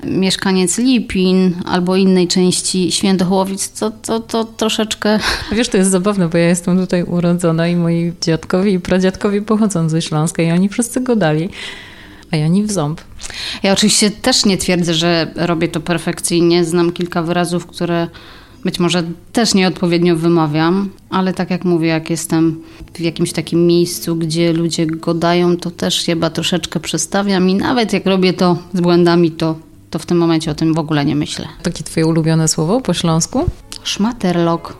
mieszkaniec 0.03 0.77
Lipin 0.77 1.53
albo 1.65 1.95
innej 1.95 2.27
części 2.27 2.91
Świętochłowic, 2.91 3.71
to, 3.79 3.91
to, 3.91 4.19
to 4.19 4.43
troszeczkę... 4.43 5.19
Wiesz, 5.51 5.69
to 5.69 5.77
jest 5.77 5.91
zabawne, 5.91 6.29
bo 6.29 6.37
ja 6.37 6.47
jestem 6.47 6.77
tutaj 6.77 7.03
urodzona 7.03 7.67
i 7.67 7.75
moi 7.75 8.13
dziadkowie 8.31 8.71
i 8.71 8.79
pradziadkowie 8.79 9.41
pochodzą 9.41 9.89
ze 9.89 10.01
Śląska 10.01 10.43
i 10.43 10.51
oni 10.51 10.69
wszyscy 10.69 11.01
go 11.01 11.15
dali 11.15 11.49
a 12.31 12.35
ja 12.35 12.47
nie 12.47 12.63
w 12.63 12.71
ząb. 12.71 13.01
Ja 13.63 13.73
oczywiście 13.73 14.11
też 14.11 14.45
nie 14.45 14.57
twierdzę, 14.57 14.93
że 14.93 15.31
robię 15.35 15.67
to 15.67 15.79
perfekcyjnie. 15.79 16.65
Znam 16.65 16.91
kilka 16.91 17.21
wyrazów, 17.21 17.65
które 17.65 18.07
być 18.63 18.79
może 18.79 19.03
też 19.33 19.53
nieodpowiednio 19.53 20.15
wymawiam, 20.15 20.89
ale 21.09 21.33
tak 21.33 21.49
jak 21.49 21.65
mówię, 21.65 21.87
jak 21.87 22.09
jestem 22.09 22.61
w 22.93 22.99
jakimś 22.99 23.31
takim 23.31 23.67
miejscu, 23.67 24.15
gdzie 24.15 24.53
ludzie 24.53 24.85
godają, 24.85 25.57
to 25.57 25.71
też 25.71 26.03
chyba 26.03 26.29
troszeczkę 26.29 26.79
przestawiam 26.79 27.49
i 27.49 27.55
nawet 27.55 27.93
jak 27.93 28.05
robię 28.05 28.33
to 28.33 28.57
z 28.73 28.81
błędami, 28.81 29.31
to, 29.31 29.55
to 29.89 29.99
w 29.99 30.05
tym 30.05 30.17
momencie 30.17 30.51
o 30.51 30.55
tym 30.55 30.73
w 30.73 30.79
ogóle 30.79 31.05
nie 31.05 31.15
myślę. 31.15 31.47
Takie 31.63 31.83
twoje 31.83 32.05
ulubione 32.05 32.47
słowo 32.47 32.81
po 32.81 32.93
śląsku? 32.93 33.45
Szmaterlok. 33.83 34.77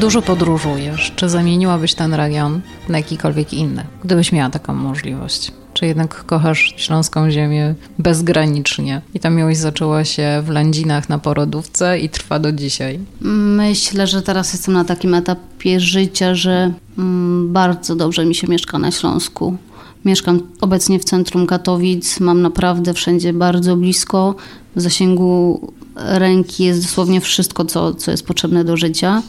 Dużo 0.00 0.22
podróżujesz. 0.22 1.12
Czy 1.16 1.28
zamieniłabyś 1.28 1.94
ten 1.94 2.14
region 2.14 2.60
na 2.88 2.98
jakikolwiek 2.98 3.52
inny, 3.52 3.84
gdybyś 4.04 4.32
miała 4.32 4.50
taką 4.50 4.74
możliwość? 4.74 5.52
Czy 5.74 5.86
jednak 5.86 6.24
kochasz 6.24 6.74
śląską 6.76 7.30
ziemię 7.30 7.74
bezgranicznie? 7.98 9.02
I 9.14 9.20
ta 9.20 9.30
miłość 9.30 9.58
zaczęła 9.58 10.04
się 10.04 10.42
w 10.44 10.48
Lędzinach 10.48 11.08
na 11.08 11.18
porodówce 11.18 11.98
i 11.98 12.08
trwa 12.08 12.38
do 12.38 12.52
dzisiaj. 12.52 12.98
Myślę, 13.20 14.06
że 14.06 14.22
teraz 14.22 14.52
jestem 14.52 14.74
na 14.74 14.84
takim 14.84 15.14
etapie 15.14 15.80
życia, 15.80 16.34
że 16.34 16.72
mm, 16.98 17.52
bardzo 17.52 17.96
dobrze 17.96 18.24
mi 18.24 18.34
się 18.34 18.46
mieszka 18.46 18.78
na 18.78 18.90
Śląsku. 18.90 19.56
Mieszkam 20.04 20.40
obecnie 20.60 20.98
w 20.98 21.04
centrum 21.04 21.46
Katowic, 21.46 22.20
mam 22.20 22.42
naprawdę 22.42 22.94
wszędzie 22.94 23.32
bardzo 23.32 23.76
blisko. 23.76 24.34
W 24.76 24.80
zasięgu 24.80 25.60
ręki 25.96 26.64
jest 26.64 26.82
dosłownie 26.82 27.20
wszystko, 27.20 27.64
co, 27.64 27.94
co 27.94 28.10
jest 28.10 28.26
potrzebne 28.26 28.64
do 28.64 28.76
życia. 28.76 29.22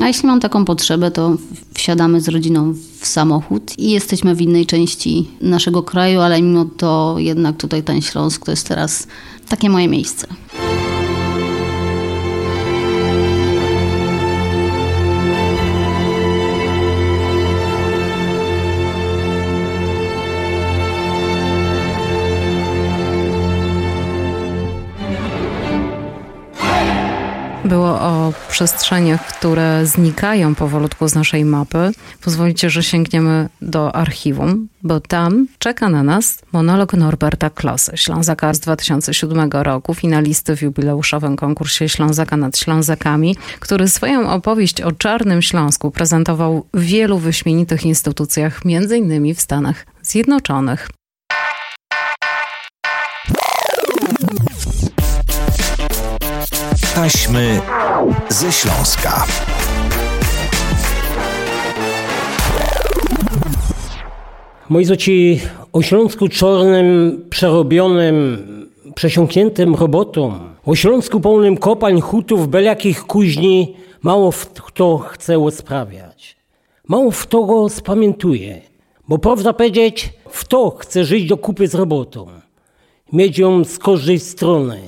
A 0.00 0.08
jeśli 0.08 0.26
mam 0.26 0.40
taką 0.40 0.64
potrzebę, 0.64 1.10
to 1.10 1.36
wsiadamy 1.74 2.20
z 2.20 2.28
rodziną 2.28 2.74
w 3.00 3.06
samochód 3.06 3.78
i 3.78 3.90
jesteśmy 3.90 4.34
w 4.34 4.40
innej 4.40 4.66
części 4.66 5.28
naszego 5.40 5.82
kraju, 5.82 6.20
ale 6.20 6.42
mimo 6.42 6.64
to 6.64 7.14
jednak 7.18 7.56
tutaj 7.56 7.82
ten 7.82 8.02
Śląsk 8.02 8.44
to 8.44 8.50
jest 8.50 8.68
teraz 8.68 9.06
takie 9.48 9.70
moje 9.70 9.88
miejsce. 9.88 10.26
Było 27.72 28.00
o 28.00 28.32
przestrzeniach, 28.48 29.26
które 29.26 29.86
znikają 29.86 30.54
powolutku 30.54 31.08
z 31.08 31.14
naszej 31.14 31.44
mapy. 31.44 31.92
Pozwolicie, 32.20 32.70
że 32.70 32.82
sięgniemy 32.82 33.48
do 33.62 33.96
archiwum, 33.96 34.68
bo 34.82 35.00
tam 35.00 35.46
czeka 35.58 35.88
na 35.88 36.02
nas 36.02 36.38
monolog 36.52 36.92
Norberta 36.92 37.50
Klosy, 37.50 37.92
Ślązaka 37.94 38.54
z 38.54 38.60
2007 38.60 39.50
roku, 39.52 39.94
finalisty 39.94 40.56
w 40.56 40.62
jubileuszowym 40.62 41.36
konkursie 41.36 41.88
Ślązaka 41.88 42.36
nad 42.36 42.58
Ślązakami, 42.58 43.36
który 43.60 43.88
swoją 43.88 44.30
opowieść 44.30 44.80
o 44.80 44.92
Czarnym 44.92 45.42
Śląsku 45.42 45.90
prezentował 45.90 46.66
w 46.74 46.80
wielu 46.80 47.18
wyśmienitych 47.18 47.84
instytucjach, 47.84 48.60
innymi 48.96 49.34
w 49.34 49.40
Stanach 49.40 49.86
Zjednoczonych. 50.02 50.88
Taśmy 56.94 57.60
ze 58.28 58.52
Śląska. 58.52 59.26
Moi 64.68 64.84
zoci 64.84 65.40
o 65.72 65.82
Śląsku 65.82 66.28
czarnym, 66.28 67.20
przerobionym, 67.30 68.46
przesiąkniętym 68.94 69.74
robotą, 69.74 70.38
o 70.66 70.74
Śląsku 70.74 71.20
pełnym 71.20 71.56
kopalń, 71.56 72.00
hutów, 72.00 72.48
beliakich 72.48 73.04
kuźni, 73.06 73.76
mało 74.02 74.32
kto 74.64 74.98
chce 74.98 75.50
sprawiać. 75.50 76.36
Mało 76.88 77.10
kto 77.10 77.44
go 77.44 77.68
spamiętuje, 77.68 78.60
bo 79.08 79.18
prawda 79.18 79.52
powiedzieć, 79.52 80.12
w 80.30 80.44
to 80.44 80.70
chce 80.70 81.04
żyć 81.04 81.28
do 81.28 81.36
kupy 81.36 81.68
z 81.68 81.74
robotą. 81.74 82.26
Mieć 83.12 83.38
ją 83.38 83.64
z 83.64 83.78
każdej 83.78 84.20
strony, 84.20 84.80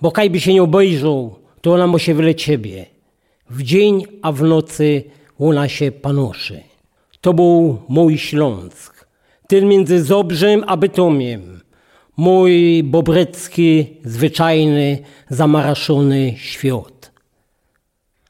bo 0.00 0.12
kaj 0.12 0.30
by 0.30 0.40
się 0.40 0.52
nie 0.52 0.62
obejrzał, 0.62 1.34
to 1.60 1.72
ona 1.72 1.86
mu 1.86 1.98
się 1.98 2.14
wyle 2.14 2.34
ciebie. 2.34 2.86
W 3.50 3.62
dzień, 3.62 4.02
a 4.22 4.32
w 4.32 4.42
nocy 4.42 5.04
ona 5.38 5.68
się 5.68 5.92
panoszy. 5.92 6.60
To 7.20 7.34
był 7.34 7.78
mój 7.88 8.18
Śląsk. 8.18 9.06
Ten 9.48 9.68
między 9.68 10.04
Zobrzem 10.04 10.64
a 10.66 10.76
Bytomiem. 10.76 11.60
Mój 12.16 12.82
bobrecki, 12.82 13.86
zwyczajny, 14.04 14.98
zamaraszony 15.28 16.34
świat. 16.36 17.12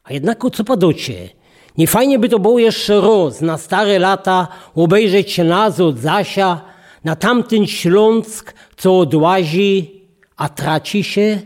A 0.03 0.13
jednak 0.13 0.43
co 0.53 0.63
padocie? 0.63 1.29
Nie 1.77 1.87
fajnie 1.87 2.19
by 2.19 2.29
to 2.29 2.39
było 2.39 2.59
jeszcze 2.59 3.01
roz, 3.01 3.41
na 3.41 3.57
stare 3.57 3.99
lata, 3.99 4.47
obejrzeć 4.75 5.31
się 5.31 5.43
na 5.43 5.65
od 5.65 5.99
Zasia, 5.99 6.61
na 7.03 7.15
tamten 7.15 7.67
Śląsk, 7.67 8.53
co 8.77 8.99
odłazi, 8.99 10.01
a 10.37 10.49
traci 10.49 11.03
się? 11.03 11.41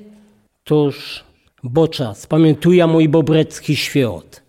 Toż 0.71 1.23
bocza, 1.63 2.13
spamiętuja 2.13 2.87
mój 2.87 3.09
bobrecki 3.09 3.75
świat. 3.75 4.43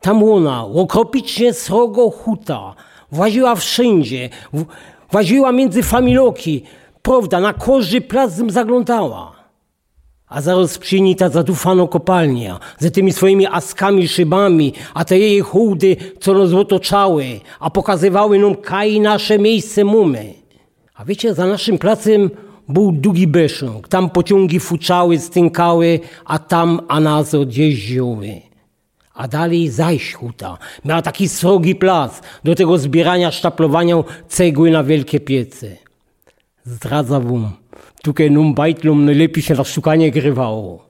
Tam 0.00 0.22
ona, 0.22 0.64
okropicznie 0.64 1.52
srogo 1.52 2.10
huta, 2.10 2.74
właziła 3.12 3.54
wszędzie, 3.54 4.28
właziła 5.10 5.52
między 5.52 5.82
familoki, 5.82 6.62
prawda, 7.02 7.40
na 7.40 7.52
każdy 7.52 8.00
plac 8.00 8.32
zaglądała. 8.48 9.32
A 10.28 10.40
zaraz 10.40 10.78
przyni 10.78 11.16
ta 11.16 11.28
zadufano 11.28 11.88
kopalnia, 11.88 12.60
ze 12.78 12.90
tymi 12.90 13.12
swoimi 13.12 13.46
askami, 13.46 14.08
szybami, 14.08 14.72
a 14.94 15.04
te 15.04 15.18
jej 15.18 15.40
chudy, 15.40 15.96
co 16.20 16.34
nas 16.34 16.52
otoczały, 16.52 17.40
a 17.60 17.70
pokazywały 17.70 18.38
nam 18.38 18.54
kaj 18.54 19.00
nasze 19.00 19.38
miejsce 19.38 19.84
mumy. 19.84 20.34
A 20.94 21.04
wiecie, 21.04 21.34
za 21.34 21.46
naszym 21.46 21.78
placem 21.78 22.30
był 22.70 22.92
długi 22.92 23.26
besząg. 23.26 23.88
Tam 23.88 24.10
pociągi 24.10 24.60
fuczały, 24.60 25.18
stynkały, 25.18 26.00
a 26.24 26.38
tam 26.38 26.80
anazy 26.88 27.38
odjeździły. 27.38 28.40
A 29.14 29.28
dalej 29.28 29.68
zajść 29.68 30.12
huta. 30.14 30.58
Miała 30.84 31.02
taki 31.02 31.28
srogi 31.28 31.74
plac 31.74 32.20
do 32.44 32.54
tego 32.54 32.78
zbierania, 32.78 33.30
sztaplowania 33.30 33.96
cegły 34.28 34.70
na 34.70 34.84
wielkie 34.84 35.20
piece. 35.20 35.66
Zdradza 36.64 37.20
wam, 37.20 37.50
tutaj 38.02 38.30
num 38.30 38.54
bajtlom 38.54 39.04
najlepiej 39.04 39.42
się 39.42 39.54
na 39.54 39.64
szukanie 39.64 40.10
grywało. 40.10 40.86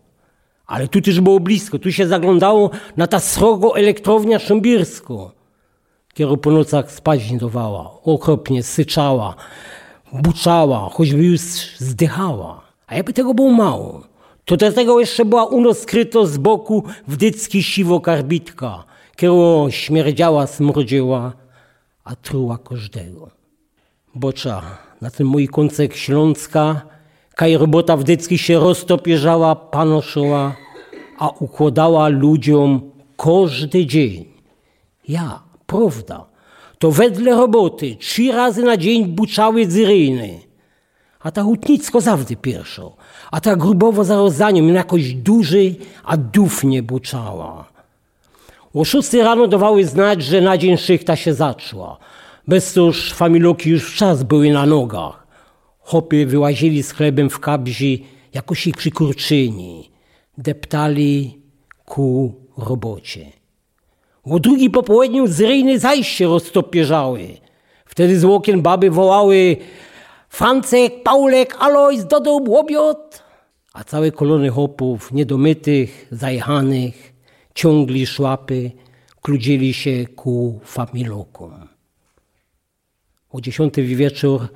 Ale 0.67 0.89
tu 0.89 1.01
też 1.01 1.21
było 1.21 1.41
blisko, 1.41 1.79
tu 1.79 1.93
się 1.93 2.07
zaglądało 2.07 2.71
na 2.97 3.07
ta 3.07 3.21
srogo 3.21 3.77
elektrownia 3.77 4.39
szambirsko. 4.39 5.33
Kiero 6.15 6.37
po 6.37 6.51
nocach 6.51 6.93
spać 6.93 7.21
okropnie 8.05 8.63
syczała, 8.63 9.35
buczała, 10.13 10.89
choćby 10.93 11.25
już 11.25 11.41
zdychała. 11.79 12.61
A 12.87 12.95
jakby 12.95 13.13
tego 13.13 13.35
było 13.35 13.51
mało, 13.51 14.03
to 14.45 14.57
do 14.57 14.73
tego 14.73 15.01
jeszcze 15.01 15.25
była 15.25 15.45
uno 15.45 15.75
skryto 15.75 16.27
z 16.27 16.39
boku 16.39 16.85
wdycki 17.09 17.63
siwo 17.63 18.01
karbitka, 18.01 18.85
którą 19.13 19.71
śmierdziała, 19.71 20.47
smrodziła, 20.47 21.33
a 22.05 22.17
truła 22.17 22.59
każdego. 22.59 23.31
Bocza, 24.15 24.63
na 25.01 25.11
ten 25.11 25.27
mój 25.27 25.49
kącek 25.49 25.97
Śląska, 25.97 26.81
kaj 27.35 27.57
robota 27.57 27.97
wdycki 27.97 28.39
się 28.39 28.59
roztopierzała, 28.59 29.55
panoszyła, 29.57 30.57
a 31.19 31.29
układała 31.29 32.09
ludziom 32.09 32.91
każdy 33.17 33.87
dzień. 33.87 34.25
Ja, 35.09 35.43
prawda, 35.67 36.30
to 36.81 36.91
wedle 36.91 37.31
roboty 37.37 37.97
trzy 37.97 38.33
razy 38.33 38.63
na 38.63 38.77
dzień 38.77 39.07
buczały 39.07 39.71
zyryjny. 39.71 40.41
A 41.21 41.31
ta 41.31 41.43
hutnicko 41.43 42.01
zawdy 42.01 42.37
pierwszo, 42.37 42.97
a 43.31 43.41
ta 43.41 43.57
grubowo 43.57 44.31
za 44.31 44.51
nią 44.51 44.67
jakoś 44.67 45.15
duży, 45.15 45.75
a 46.05 46.17
dufnie 46.17 46.83
buczała. 46.83 47.69
O 48.75 48.85
szóstej 48.85 49.23
rano 49.23 49.47
dawały 49.47 49.85
znać, 49.85 50.23
że 50.23 50.41
na 50.41 50.59
dzień 50.59 50.77
szychta 50.77 51.17
się 51.17 51.35
zaczła. 51.35 51.99
Bez 52.49 52.73
to 52.73 52.81
już 52.81 53.13
familoki 53.13 53.71
już 53.71 53.93
w 53.93 53.97
czas 53.97 54.23
były 54.23 54.51
na 54.51 54.67
nogach. 54.67 55.27
Chopy 55.81 56.27
wyłazili 56.27 56.83
z 56.83 56.93
chlebem 56.93 57.31
w 57.31 57.41
kabzi, 57.41 58.07
jakoś 58.35 58.67
ich 58.67 58.77
przykurczyni. 58.77 59.91
Deptali 60.39 61.41
ku 61.85 62.35
robocie. 62.57 63.40
O 64.31 64.39
drugi 64.39 64.71
po 64.71 64.83
południu 64.83 65.27
z 65.27 65.41
ryjny 65.41 65.79
zajście 65.79 66.27
roztopierzały. 66.27 67.29
Wtedy 67.85 68.19
z 68.19 68.25
łokien 68.25 68.63
baby 68.63 68.91
wołały 68.91 69.57
Francek, 70.29 71.03
Paulek, 71.03 71.57
Alois, 71.59 72.05
Dodom, 72.05 72.49
Łobiot. 72.49 73.23
A 73.73 73.85
całe 73.85 74.13
kolony 74.13 74.51
chłopów, 74.51 75.13
niedomytych, 75.13 76.07
zajechanych, 76.11 77.13
ciągli 77.55 78.07
szłapy, 78.07 78.71
kludzili 79.23 79.75
się 79.75 80.07
ku 80.07 80.61
familokom. 80.65 81.69
O 83.31 83.41
dziesiąty 83.41 83.83
wieczór 83.83 84.49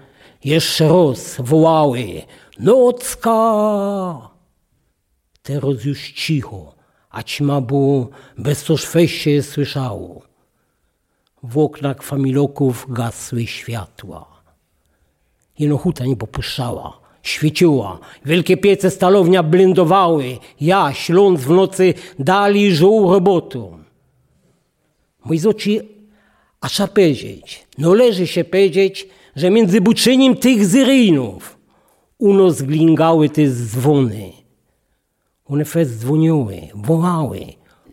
jeszcze 0.44 0.88
raz 0.88 1.36
wołały 1.38 2.22
Nocka! 2.58 4.30
Teraz 5.42 5.84
już 5.84 6.12
cicho 6.12 6.74
a 7.14 7.22
ćma 7.22 7.60
było, 7.60 8.08
bez 8.38 8.64
toż 8.64 8.82
się 9.06 9.42
słyszało. 9.42 10.22
W 11.42 11.58
oknach 11.58 12.02
familoków 12.02 12.86
gasły 12.88 13.46
światła. 13.46 14.26
Jeno 15.58 15.76
huta 15.78 16.04
nie 16.04 16.16
popuszczała, 16.16 17.00
świeciła, 17.22 17.98
wielkie 18.24 18.56
piece 18.56 18.90
stalownia 18.90 19.42
blendowały, 19.42 20.38
ja, 20.60 20.92
śląc 20.92 21.40
w 21.40 21.50
nocy, 21.50 21.94
dali 22.18 22.74
żół 22.74 23.12
robotą. 23.12 23.78
Mój 25.24 25.38
zoci, 25.38 25.80
a 26.60 26.68
trzeba 26.68 26.88
powiedzieć, 26.88 27.66
no 27.78 27.94
leży 27.94 28.26
się 28.26 28.44
powiedzieć, 28.44 29.08
że 29.36 29.50
między 29.50 29.80
buczyniem 29.80 30.36
tych 30.36 30.66
zyrynów 30.66 31.58
uno 32.18 32.50
zglingały 32.50 33.28
te 33.28 33.48
dzwony 33.48 34.43
one 35.46 35.64
dzwoniły, 35.84 36.56
wołały. 36.74 37.40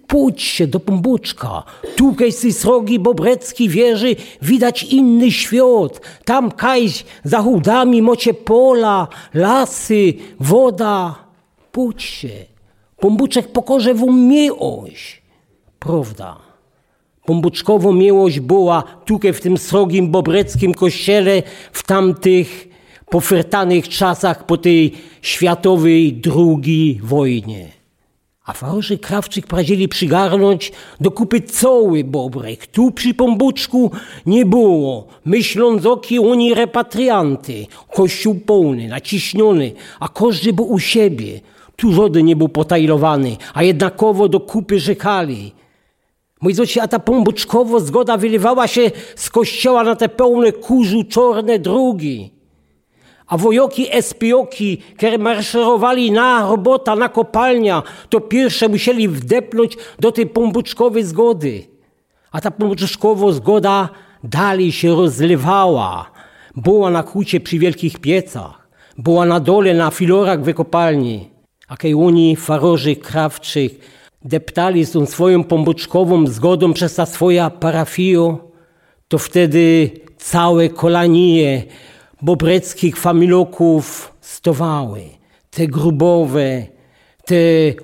Pójdź 0.07 0.41
się 0.43 0.67
do 0.67 0.79
pombuczka, 0.79 1.63
tukaj 1.95 2.31
z 2.31 2.57
srogi 2.57 2.99
bobrecki 2.99 3.69
wieży, 3.69 4.15
widać 4.41 4.83
inny 4.83 5.31
świat. 5.31 6.01
Tam 6.25 6.51
kajś 6.51 7.05
za 7.23 7.41
chudami 7.41 8.01
mocie 8.01 8.33
pola, 8.33 9.07
lasy, 9.33 10.13
woda. 10.39 11.15
Pójdź 11.71 12.03
się, 12.03 12.45
pombuczek 12.99 13.47
pokorze 13.47 13.93
w 13.93 14.01
miłość. 14.01 15.21
Prawda, 15.79 16.37
Pombuczkowo 17.25 17.93
miłość 17.93 18.39
była 18.39 18.83
tutaj 19.05 19.33
w 19.33 19.41
tym 19.41 19.57
srogim 19.57 20.11
bobreckim 20.11 20.73
kościele 20.73 21.43
w 21.71 21.83
tamtych 21.83 22.70
pofrtanych 23.11 23.89
czasach 23.89 24.45
po 24.45 24.57
tej 24.57 24.91
światowej 25.21 26.13
drugiej 26.13 26.99
wojnie. 27.03 27.67
A 28.45 28.53
farorzy 28.53 28.97
Krawczyk 28.97 29.47
prazili 29.47 29.87
przygarnąć 29.87 30.71
do 31.01 31.11
kupy 31.11 31.41
cały 31.41 32.03
bobrek. 32.03 32.67
Tu 32.67 32.91
przy 32.91 33.13
Pombuczku 33.13 33.91
nie 34.25 34.45
było. 34.45 35.07
Myśląc 35.25 35.85
oki 35.85 36.19
oni 36.19 36.53
repatrianty. 36.53 37.67
Kościół 37.95 38.35
pełny, 38.35 38.87
naciśniony, 38.87 39.71
a 39.99 40.07
każdy 40.07 40.53
był 40.53 40.71
u 40.71 40.79
siebie. 40.79 41.39
Tu 41.75 41.93
żaden 41.93 42.25
nie 42.25 42.35
był 42.35 42.49
potajlowany, 42.49 43.37
a 43.53 43.63
jednakowo 43.63 44.29
do 44.29 44.39
kupy 44.39 44.79
rzekali. 44.79 45.51
Mój 46.41 46.53
zoci, 46.53 46.79
a 46.79 46.87
ta 46.87 46.99
pombuczkowo 46.99 47.79
zgoda 47.79 48.17
wylewała 48.17 48.67
się 48.67 48.91
z 49.15 49.29
kościoła 49.29 49.83
na 49.83 49.95
te 49.95 50.09
pełne 50.09 50.51
kurzu 50.51 51.03
czarne 51.03 51.59
drugi. 51.59 52.40
A 53.31 53.37
wojoki 53.37 53.87
espioki, 53.91 54.77
które 54.97 55.17
marszerowali 55.17 56.11
na 56.11 56.49
robota, 56.49 56.95
na 56.95 57.09
kopalnia, 57.09 57.83
to 58.09 58.19
pierwsze 58.19 58.69
musieli 58.69 59.07
wdepnąć 59.07 59.77
do 59.99 60.11
tej 60.11 60.27
pombuczkowej 60.27 61.03
zgody. 61.03 61.63
A 62.31 62.41
ta 62.41 62.51
pombuczkowa 62.51 63.31
zgoda 63.31 63.89
dalej 64.23 64.71
się 64.71 64.95
rozlewała. 64.95 66.11
Była 66.55 66.89
na 66.89 67.03
kucie 67.03 67.39
przy 67.39 67.59
wielkich 67.59 67.99
piecach, 67.99 68.67
była 68.97 69.25
na 69.25 69.39
dole 69.39 69.73
na 69.73 69.91
filorach 69.91 70.41
w 70.43 70.53
kopalni. 70.53 71.29
A 71.67 71.77
kiedy 71.77 71.95
oni, 71.95 72.35
farorzy 72.35 72.95
krawczych, 72.95 73.71
deptali 74.25 74.85
z 74.85 74.91
tą 74.91 75.05
swoją 75.05 75.43
pombuczkową 75.43 76.27
zgodą 76.27 76.73
przez 76.73 76.95
ta 76.95 77.05
swoja 77.05 77.49
parafio, 77.49 78.37
to 79.07 79.17
wtedy 79.17 79.91
całe 80.17 80.69
kolanie 80.69 81.63
bobreckich 82.21 82.97
familoków 82.97 84.13
stowały. 84.21 85.01
Te 85.49 85.67
grubowe, 85.67 86.65
te 87.25 87.35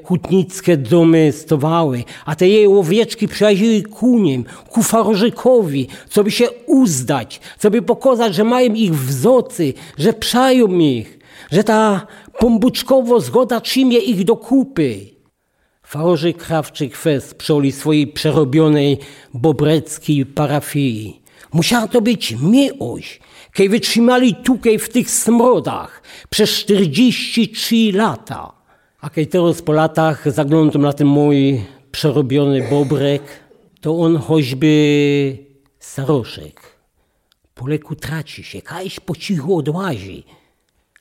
hutnickie 0.03 0.77
domy 0.77 1.31
stowały, 1.31 2.03
a 2.25 2.35
te 2.35 2.47
jej 2.47 2.67
owieczki 2.67 3.27
przyjaźniły 3.27 3.81
ku 3.81 4.19
nim, 4.19 4.45
ku 4.69 4.83
farożykowi, 4.83 5.87
co 6.09 6.23
by 6.23 6.31
się 6.31 6.49
uzdać, 6.65 7.41
co 7.59 7.71
by 7.71 7.81
pokazać, 7.81 8.35
że 8.35 8.43
mają 8.43 8.73
ich 8.73 8.95
wzocy, 8.95 9.73
że 9.97 10.13
przają 10.13 10.67
ich, 10.79 11.19
że 11.51 11.63
ta 11.63 12.07
pombuczkowo 12.39 13.21
zgoda 13.21 13.61
trzymie 13.61 13.97
ich 13.97 14.23
do 14.23 14.35
kupy. 14.35 14.99
Farorzy 15.83 16.33
Krawczyk 16.33 16.97
Fest 16.97 17.35
przy 17.35 17.71
swojej 17.71 18.07
przerobionej 18.07 18.97
bobreckiej 19.33 20.25
parafii. 20.25 21.21
Musiała 21.53 21.87
to 21.87 22.01
być 22.01 22.35
miłość, 22.41 23.19
kiedy 23.57 23.69
wytrzymali 23.69 24.35
tutaj 24.35 24.79
w 24.79 24.89
tych 24.89 25.11
smrodach 25.11 26.01
przez 26.29 26.49
43 26.49 27.75
lata. 27.93 28.53
A 29.01 29.09
kiedy 29.09 29.31
teraz 29.31 29.61
po 29.61 29.73
latach 29.73 30.31
zaglądam 30.31 30.81
na 30.81 30.93
ten 30.93 31.07
mój 31.07 31.61
przerobiony 31.91 32.69
bobrek, 32.69 33.21
to 33.81 33.99
on 33.99 34.17
choćby 34.17 35.37
staroszek. 35.79 36.61
Po 37.55 37.67
leku 37.67 37.95
traci 37.95 38.43
się, 38.43 38.61
kajś 38.61 38.99
po 38.99 39.15
cichu 39.15 39.57
odłazi, 39.57 40.23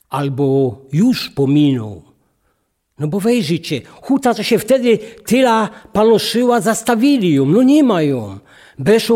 albo 0.08 0.78
już 0.92 1.30
pominął. 1.30 2.02
No 2.98 3.08
bo 3.08 3.20
wejrzycie, 3.20 3.80
huta, 4.02 4.34
co 4.34 4.42
się 4.42 4.58
wtedy 4.58 4.98
tyle 5.26 5.68
panoszyła, 5.92 6.60
zastawili 6.60 7.34
ją, 7.34 7.46
no 7.46 7.62
nie 7.62 7.84
ma 7.84 8.02
ją. 8.02 8.38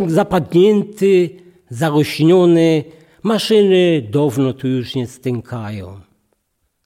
Zapadnięty, 0.07 1.31
zarośniony, 1.71 2.85
maszyny 3.23 4.03
dawno 4.11 4.53
tu 4.53 4.69
już 4.69 4.95
nie 4.95 5.07
stękają. 5.07 6.01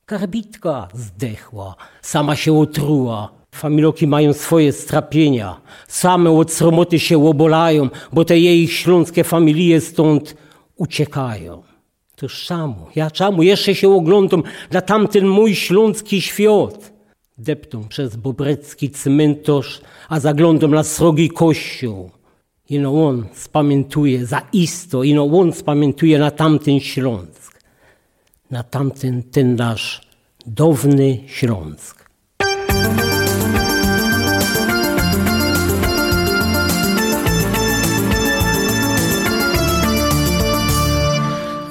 Karbitka 0.07 0.89
zdechła, 0.95 1.75
sama 2.03 2.37
się 2.37 2.59
otruła. 2.59 3.29
Familoki 3.55 4.07
mają 4.07 4.33
swoje 4.33 4.73
strapienia, 4.73 5.61
same 5.89 6.31
od 6.31 6.53
sromoty 6.53 6.99
się 6.99 7.29
obolają, 7.29 7.89
bo 8.13 8.25
te 8.25 8.39
jej 8.39 8.69
śląskie 8.69 9.25
familie 9.25 9.81
stąd 9.81 10.37
uciekają. 10.77 11.63
To 12.17 12.29
czemu? 12.29 12.87
Ja 12.95 13.11
czemu 13.11 13.43
jeszcze 13.43 13.75
się 13.75 13.95
oglądam 13.95 14.43
na 14.71 14.81
tamten 14.81 15.29
mój 15.29 15.55
śląski 15.55 16.21
świat? 16.21 16.93
Deptą 17.39 17.89
przez 17.89 18.17
bobrecki 18.17 18.91
cmentarz, 18.91 19.81
a 20.09 20.21
zaglądam 20.21 20.71
na 20.71 20.85
srogi 20.85 21.29
kościół. 21.29 22.11
Ino 22.71 23.07
on 23.07 23.27
spamiętuje 23.35 24.27
zaisto, 24.27 25.03
ino 25.03 25.25
on 25.25 25.53
spamiętuje 25.53 26.19
na 26.19 26.31
tamten 26.31 26.81
Śląsk, 26.81 27.61
na 28.51 28.63
tamten 28.63 29.23
ten 29.23 29.57
nasz 29.57 30.01
dawny 30.47 31.19
Śląsk. 31.27 32.11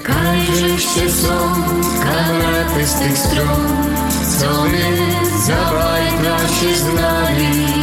Kajżeście 0.04 1.12
są 1.12 1.38
kamraty 2.04 2.88
z 2.88 3.00
tych 3.00 3.18
stron, 3.18 3.68
co 4.40 4.64
my 4.64 4.98
za 5.46 5.72
się 6.48 6.76
znali. 6.78 7.83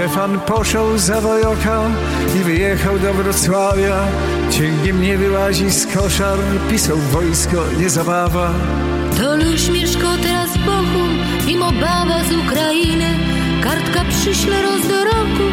Stefan 0.00 0.40
poszedł 0.40 0.98
za 0.98 1.20
wojoka 1.20 1.80
i 2.36 2.44
wyjechał 2.44 2.98
do 2.98 3.14
Wrocławia. 3.14 3.96
Cięgiem 4.50 5.02
nie 5.02 5.18
wyłazi 5.18 5.70
z 5.70 5.86
koszar, 5.86 6.38
pisał 6.70 6.96
wojsko, 6.96 7.56
nie 7.78 7.90
zabawa. 7.90 8.50
To 9.18 9.36
już 9.36 9.68
mieszko 9.68 10.08
teraz 10.22 10.58
Bochum, 10.58 11.10
mimo 11.46 11.72
baba 11.72 12.24
z 12.24 12.32
Ukrainy. 12.46 13.08
Kartka 13.62 14.04
przyśle 14.08 14.62
roz 14.62 14.88
do 14.88 15.04
roku, 15.04 15.46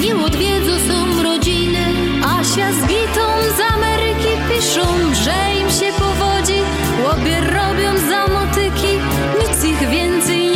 nie 0.00 0.16
odwiedzą 0.24 0.72
są 0.88 1.22
rodziny. 1.22 1.84
Asia 2.24 2.72
z 2.72 2.80
Gitą 2.80 3.26
z 3.56 3.74
Ameryki 3.74 4.32
piszą, 4.48 5.14
że 5.24 5.60
im 5.60 5.70
się 5.70 5.92
powodzi. 5.98 6.60
Łobie 7.04 7.40
robią 7.40 8.08
za 8.08 8.32
motyki, 8.32 8.92
nic 9.40 9.64
ich 9.64 9.88
więcej 9.90 10.46
nie 10.46 10.51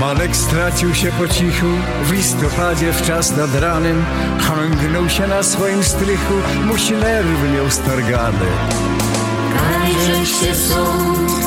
Malek 0.00 0.36
stracił 0.36 0.94
się 0.94 1.12
po 1.12 1.28
cichu, 1.28 1.66
w 2.04 2.12
listopadzie 2.12 2.92
w 2.92 3.02
czas 3.02 3.36
nad 3.36 3.54
ranem. 3.54 4.04
Hągnął 4.40 5.08
się 5.08 5.26
na 5.26 5.42
swoim 5.42 5.84
strychu, 5.84 6.34
musi 6.64 6.92
nerwy 6.92 7.48
miał 7.48 7.70
stargane. 7.70 8.46
Kajżeście 9.58 10.54
są 10.54 10.84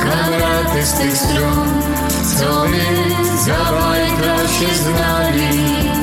kamraty 0.03 0.85
z 0.85 0.93
tych 0.93 1.17
stron, 1.17 1.81
co 2.37 2.65
my 2.65 2.85
za 3.45 3.71
bajka 3.71 4.47
się 4.47 4.75
znali. 4.75 6.02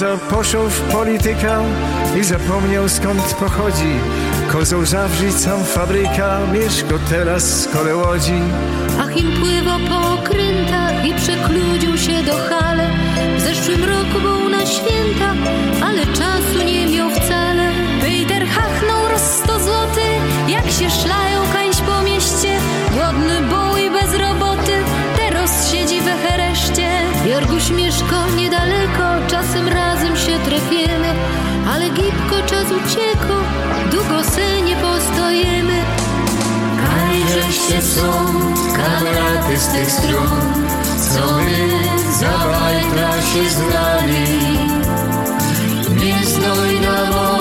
Joza 0.00 0.16
poszedł 0.16 0.68
w 0.68 0.80
politykę 0.80 1.64
i 2.20 2.24
zapomniał 2.24 2.88
skąd 2.88 3.34
pochodzi. 3.34 3.94
Kozą 4.52 4.86
Zawrzycą 4.86 5.64
fabryka, 5.64 6.38
mieszko 6.52 6.94
teraz 7.10 7.62
z 7.62 7.68
kole 7.68 7.96
łodzi. 7.96 8.40
Achim 9.00 9.32
pływa 9.40 9.76
po 9.88 10.18
i 11.06 11.14
przekludził 11.14 11.98
się 11.98 12.22
do 12.22 12.32
hale. 12.32 12.90
W 13.38 13.40
zeszłym 13.40 13.84
roku 13.84 14.20
był 14.22 14.48
na 14.48 14.66
święta, 14.66 15.34
ale 15.82 16.06
czasu 16.06 16.64
nie 16.66 16.86
miał 16.86 17.10
wcale. 17.10 17.72
Peter 18.00 18.48
hachnął 18.48 19.08
roz 19.08 19.22
sto 19.22 19.60
złoty, 19.60 20.06
jak 20.48 20.64
się 20.64 20.90
szlają 20.90 21.42
kańś 21.52 21.76
po 21.76 22.02
mieście. 22.02 22.58
Głodny 22.94 23.40
był 23.40 23.76
i 23.76 23.90
bez 23.90 24.14
roboty, 24.20 24.72
teraz 25.16 25.72
siedzi 25.72 26.00
we 26.00 26.12
hereszcie. 26.12 26.88
Jorguś 27.26 27.70
mieszka 27.70 28.26
niedaleko, 28.36 28.87
się 30.58 30.64
trefiemy, 30.64 31.14
ale 31.74 31.90
gipko 31.90 32.36
czas 32.46 32.64
ucieko, 32.64 33.34
długo 33.90 34.24
se 34.24 34.62
nie 34.62 34.76
postojemy. 34.76 35.82
Kajżeście 36.86 37.82
są 37.82 38.12
kamraty 38.76 39.58
z 39.58 39.68
tych 39.68 39.90
stron, 39.90 40.66
co 40.98 41.38
my 41.38 41.68
za 42.12 42.38
bajtra 42.38 43.12
się 43.22 43.50
znali. 43.50 44.58
Nieznojna 45.96 47.04
moc, 47.10 47.37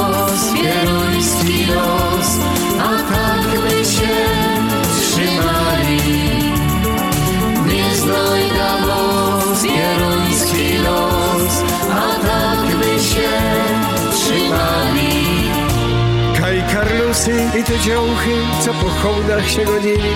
i 17.60 17.64
te 17.64 17.80
działchy, 17.80 18.32
co 18.66 18.74
po 18.74 18.90
hołdach 18.90 19.50
się 19.50 19.66
godzili 19.66 20.10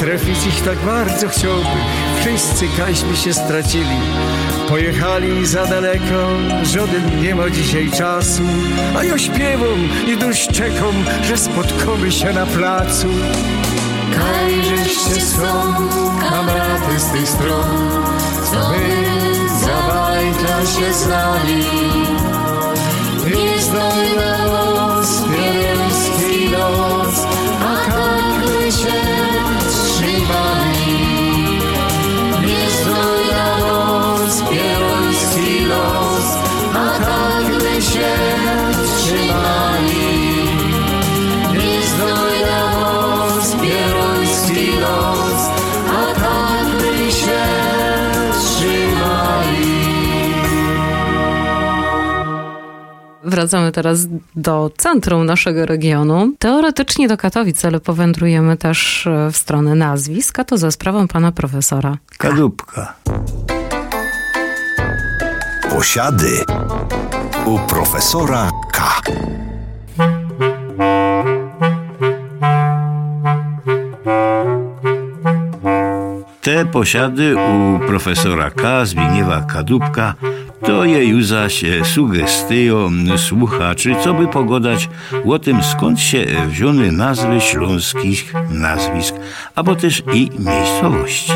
Trafić 0.00 0.46
ich 0.46 0.62
tak 0.62 0.78
bardzo 0.78 1.28
chciałbym 1.28 1.80
Wszyscy 2.20 2.68
kaśmy 2.76 3.16
się 3.16 3.34
stracili. 3.34 4.00
Pojechali 4.68 5.46
za 5.46 5.66
daleko 5.66 6.28
Żaden 6.62 7.22
nie 7.22 7.34
ma 7.34 7.50
dzisiaj 7.50 7.90
czasu. 7.90 8.42
A 8.98 9.04
ja 9.04 9.18
śpiewam 9.18 9.88
i 10.06 10.16
dusz 10.16 10.46
czekam 10.46 11.04
Że 11.22 11.38
spotkamy 11.38 12.12
się 12.12 12.32
na 12.32 12.46
placu. 12.46 13.06
Kajżeście 14.18 15.20
są 15.20 15.74
kamraty 16.30 16.98
z 16.98 17.12
tych 17.12 17.28
stron, 17.28 17.90
co 18.52 18.70
my 18.70 19.10
się 20.66 20.94
znali. 20.94 21.64
Nieznojna 23.24 24.46
moc, 24.46 24.69
Wracamy 53.40 53.72
teraz 53.72 54.06
do 54.36 54.70
centrum 54.76 55.26
naszego 55.26 55.66
regionu. 55.66 56.32
Teoretycznie 56.38 57.08
do 57.08 57.16
Katowic, 57.16 57.64
ale 57.64 57.80
powędrujemy 57.80 58.56
też 58.56 59.06
e, 59.06 59.30
w 59.32 59.36
stronę 59.36 59.74
nazwisk, 59.74 60.38
a 60.38 60.44
to 60.44 60.58
za 60.58 60.70
sprawą 60.70 61.08
pana 61.08 61.32
profesora. 61.32 61.96
Kadłubka. 62.18 62.94
Posiady 65.70 66.44
u 67.46 67.58
profesora 67.58 68.50
K. 68.72 69.00
Te 76.40 76.66
posiady 76.66 77.36
u 77.36 77.78
profesora 77.86 78.50
K. 78.50 78.84
Zbigniewa 78.84 79.40
Kadłubka 79.40 80.14
to 80.66 80.84
je 80.84 81.04
już 81.04 81.26
zaś 81.26 81.64
sugestio 81.84 82.90
słuchaczy, 83.16 83.94
co 84.04 84.14
by 84.14 84.28
pogodać 84.28 84.88
o 85.24 85.38
tym, 85.38 85.62
skąd 85.62 86.00
się 86.00 86.26
wzięły 86.48 86.92
nazwy 86.92 87.40
śląskich 87.40 88.34
nazwisk, 88.50 89.14
albo 89.54 89.76
też 89.76 90.02
i 90.14 90.30
miejscowości. 90.38 91.32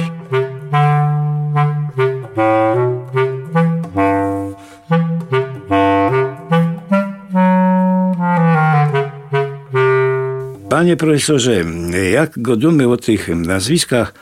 Panie 10.71 10.97
profesorze, 10.97 11.65
jak 12.13 12.31
godujemy 12.37 12.89
o 12.89 12.97
tych 12.97 13.29
nazwiskach, 13.29 14.15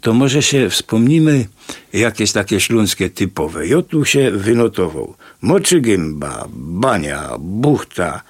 to 0.00 0.14
może 0.14 0.42
się 0.42 0.70
wspomnimy 0.70 1.46
jakieś 1.92 2.32
takie 2.32 2.60
śląskie 2.60 3.10
typowe. 3.10 3.66
Ja 3.66 3.82
tu 3.82 4.04
się 4.04 4.30
wynotował. 4.30 5.14
Moczy 5.42 5.80
Gęba, 5.80 6.48
Bania, 6.54 7.30
Buchta, 7.38 8.22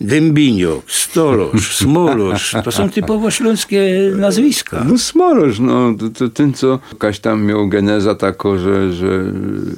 Dębiniok, 0.00 0.90
Stolosz, 0.90 1.76
Smolosz. 1.82 2.54
To 2.64 2.72
są 2.72 2.90
typowo 2.90 3.30
śląskie 3.30 4.12
nazwiska. 4.16 4.84
No 4.88 4.98
Smoroż, 4.98 5.58
no 5.58 5.94
to, 5.98 6.08
to 6.08 6.28
ten, 6.28 6.54
co 6.54 6.78
jakaś 6.92 7.20
tam 7.20 7.44
miał 7.44 7.68
geneza 7.68 8.14
taką, 8.14 8.58
że, 8.58 8.92
że 8.92 9.32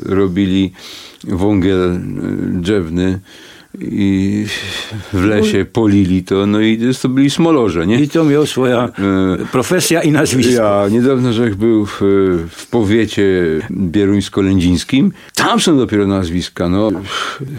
robili 0.07 0.73
wągiel 1.25 1.81
e, 1.81 2.01
drzewny 2.61 3.21
i 3.79 4.47
w 5.13 5.25
lesie 5.25 5.65
polili 5.65 6.23
to, 6.23 6.47
no 6.47 6.61
i 6.61 6.95
to 7.03 7.09
byli 7.09 7.31
smolorze, 7.31 7.87
nie? 7.87 8.01
I 8.01 8.09
to 8.09 8.25
miał 8.25 8.47
swoja 8.47 8.89
profesja 9.53 10.03
i 10.03 10.11
nazwisko. 10.11 10.53
Ja 10.53 10.89
niedawno, 10.91 11.33
że 11.33 11.51
był 11.51 11.87
w, 11.87 12.01
w 12.51 12.67
powiecie 12.67 13.25
bieruńsko-lędzińskim, 13.71 15.13
tam 15.35 15.61
są 15.61 15.77
dopiero 15.77 16.07
nazwiska, 16.07 16.69
no 16.69 16.91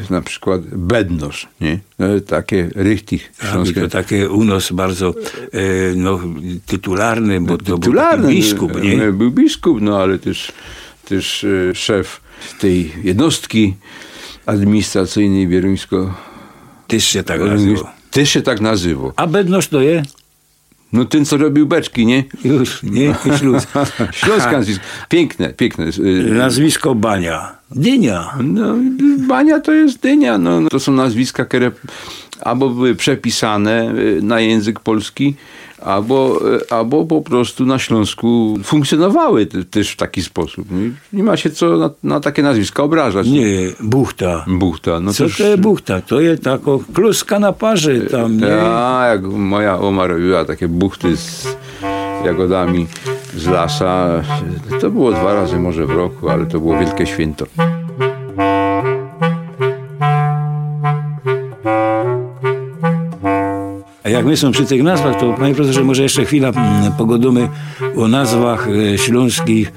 na 0.10 0.22
przykład 0.22 0.62
Bednosz, 0.62 1.48
nie? 1.62 1.80
No, 2.00 2.06
takie 2.28 2.70
rychtich 2.76 3.32
śląskie. 3.52 3.82
to 3.82 3.88
takie 3.88 4.30
unos 4.30 4.72
bardzo 4.72 5.14
e, 5.54 5.62
no, 5.96 6.20
tytularny, 6.66 7.42
bo 7.42 7.58
to 7.58 7.64
był 7.64 7.78
Tytularny, 7.78 8.24
taki 8.24 8.36
biskup, 8.36 8.84
nie? 8.84 9.12
Był 9.12 9.32
biskup, 9.32 9.82
no 9.82 10.00
ale 10.00 10.20
też, 10.20 10.52
też 11.06 11.44
e, 11.44 11.76
szef 11.76 12.22
tej 12.60 12.92
jednostki 13.04 13.74
administracyjnej 14.46 15.48
bieruńsko 15.48 16.14
Też 16.88 17.06
się 17.06 17.24
tak 17.24 17.42
nazywał. 17.42 17.84
też 18.12 18.30
się 18.30 18.42
tak 18.42 18.62
nazywał. 18.62 19.12
A 19.16 19.28
Bednosz 19.28 19.68
to 19.68 19.82
je? 19.82 20.04
No 20.94 21.06
ten, 21.06 21.26
co 21.26 21.38
robił 21.38 21.66
beczki, 21.68 22.06
nie? 22.06 22.24
Już, 22.46 22.84
nie? 22.84 23.16
Śluz. 23.40 23.68
Śląskie 24.12 24.52
nazwisko. 24.52 24.84
Piękne, 25.10 25.54
piękne. 25.54 25.86
Y, 26.00 26.34
Nazwisko 26.34 26.96
Bania. 26.96 27.56
Dynia. 27.72 28.38
No, 28.44 28.76
Bania 29.28 29.60
to 29.60 29.72
jest 29.72 30.00
dynia. 30.00 30.38
No, 30.38 30.70
to 30.70 30.80
są 30.80 30.92
nazwiska, 30.92 31.46
które 31.46 31.72
albo 32.42 32.70
były 32.70 32.96
przepisane 32.96 33.94
y, 34.00 34.20
na 34.22 34.40
język 34.40 34.80
polski, 34.80 35.36
albo, 35.82 36.40
y, 36.56 36.70
albo 36.70 37.06
po 37.06 37.22
prostu 37.22 37.66
na 37.66 37.80
Śląsku 37.80 38.58
funkcjonowały 38.64 39.46
te- 39.46 39.64
też 39.64 39.92
w 39.92 39.96
taki 39.96 40.24
sposób. 40.24 40.68
No 40.72 40.78
Nie 41.14 41.24
ma 41.24 41.38
się 41.38 41.50
co 41.50 41.78
na, 41.78 41.90
na 42.04 42.20
takie 42.20 42.44
nazwiska 42.44 42.84
obrażać. 42.84 43.28
Nie, 43.28 43.46
Buchta. 43.80 44.46
Buchta. 44.48 45.00
No 45.00 45.14
Co 45.14 45.24
to 45.38 45.44
jest 45.44 45.62
Buchta? 45.62 46.02
To 46.02 46.22
jest 46.22 46.44
tako 46.44 46.80
kluska 46.94 47.40
na 47.40 47.54
parze 47.54 48.02
tam, 48.02 48.38
nie? 48.38 48.48
Ja, 48.48 49.04
jak 49.10 49.24
moja 49.24 49.80
oma 49.80 50.08
robiła 50.08 50.46
takie 50.46 50.68
buchty 50.68 51.18
z 51.18 51.48
jagodami 52.26 52.88
z 53.38 53.48
lasa, 53.48 54.24
to 54.82 54.92
było 54.92 55.12
dwa 55.12 55.34
razy 55.34 55.60
może 55.60 55.86
w 55.86 55.90
roku, 55.92 56.30
ale 56.30 56.46
to 56.46 56.60
było 56.60 56.80
wielkie 56.80 57.06
święto. 57.06 57.46
A 64.04 64.10
jak 64.10 64.26
my 64.26 64.38
są 64.38 64.52
przy 64.52 64.66
tych 64.66 64.84
nazwach, 64.84 65.20
to 65.20 65.34
panie 65.34 65.56
profesorze, 65.56 65.84
może 65.84 66.04
jeszcze 66.04 66.26
chwila 66.26 66.50
mm, 66.50 66.92
pogodumy 66.92 67.50
o 67.98 68.08
nazwach 68.08 68.68
e, 68.94 68.98
śląskich 68.98 69.72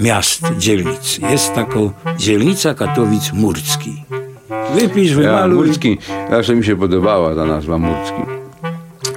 miast, 0.00 0.42
dzielnic. 0.58 1.18
Jest 1.30 1.54
taką 1.54 1.90
dzielnica 2.18 2.74
Katowic-Murcki. 2.74 3.92
Wypisz, 4.74 5.10
Ja, 5.10 5.16
wymaluj. 5.16 5.66
Murcki, 5.66 5.98
zawsze 6.30 6.54
mi 6.54 6.64
się 6.64 6.76
podobała 6.76 7.34
ta 7.34 7.44
nazwa 7.44 7.78
Murcki. 7.78 8.22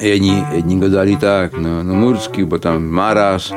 Jedni, 0.02 0.44
jedni 0.56 0.78
go 0.78 0.90
dali 0.90 1.18
tak, 1.18 1.52
no, 1.62 1.84
no 1.84 1.94
Murcki, 1.94 2.46
bo 2.46 2.60
tam 2.60 2.84
Maras, 2.84 3.54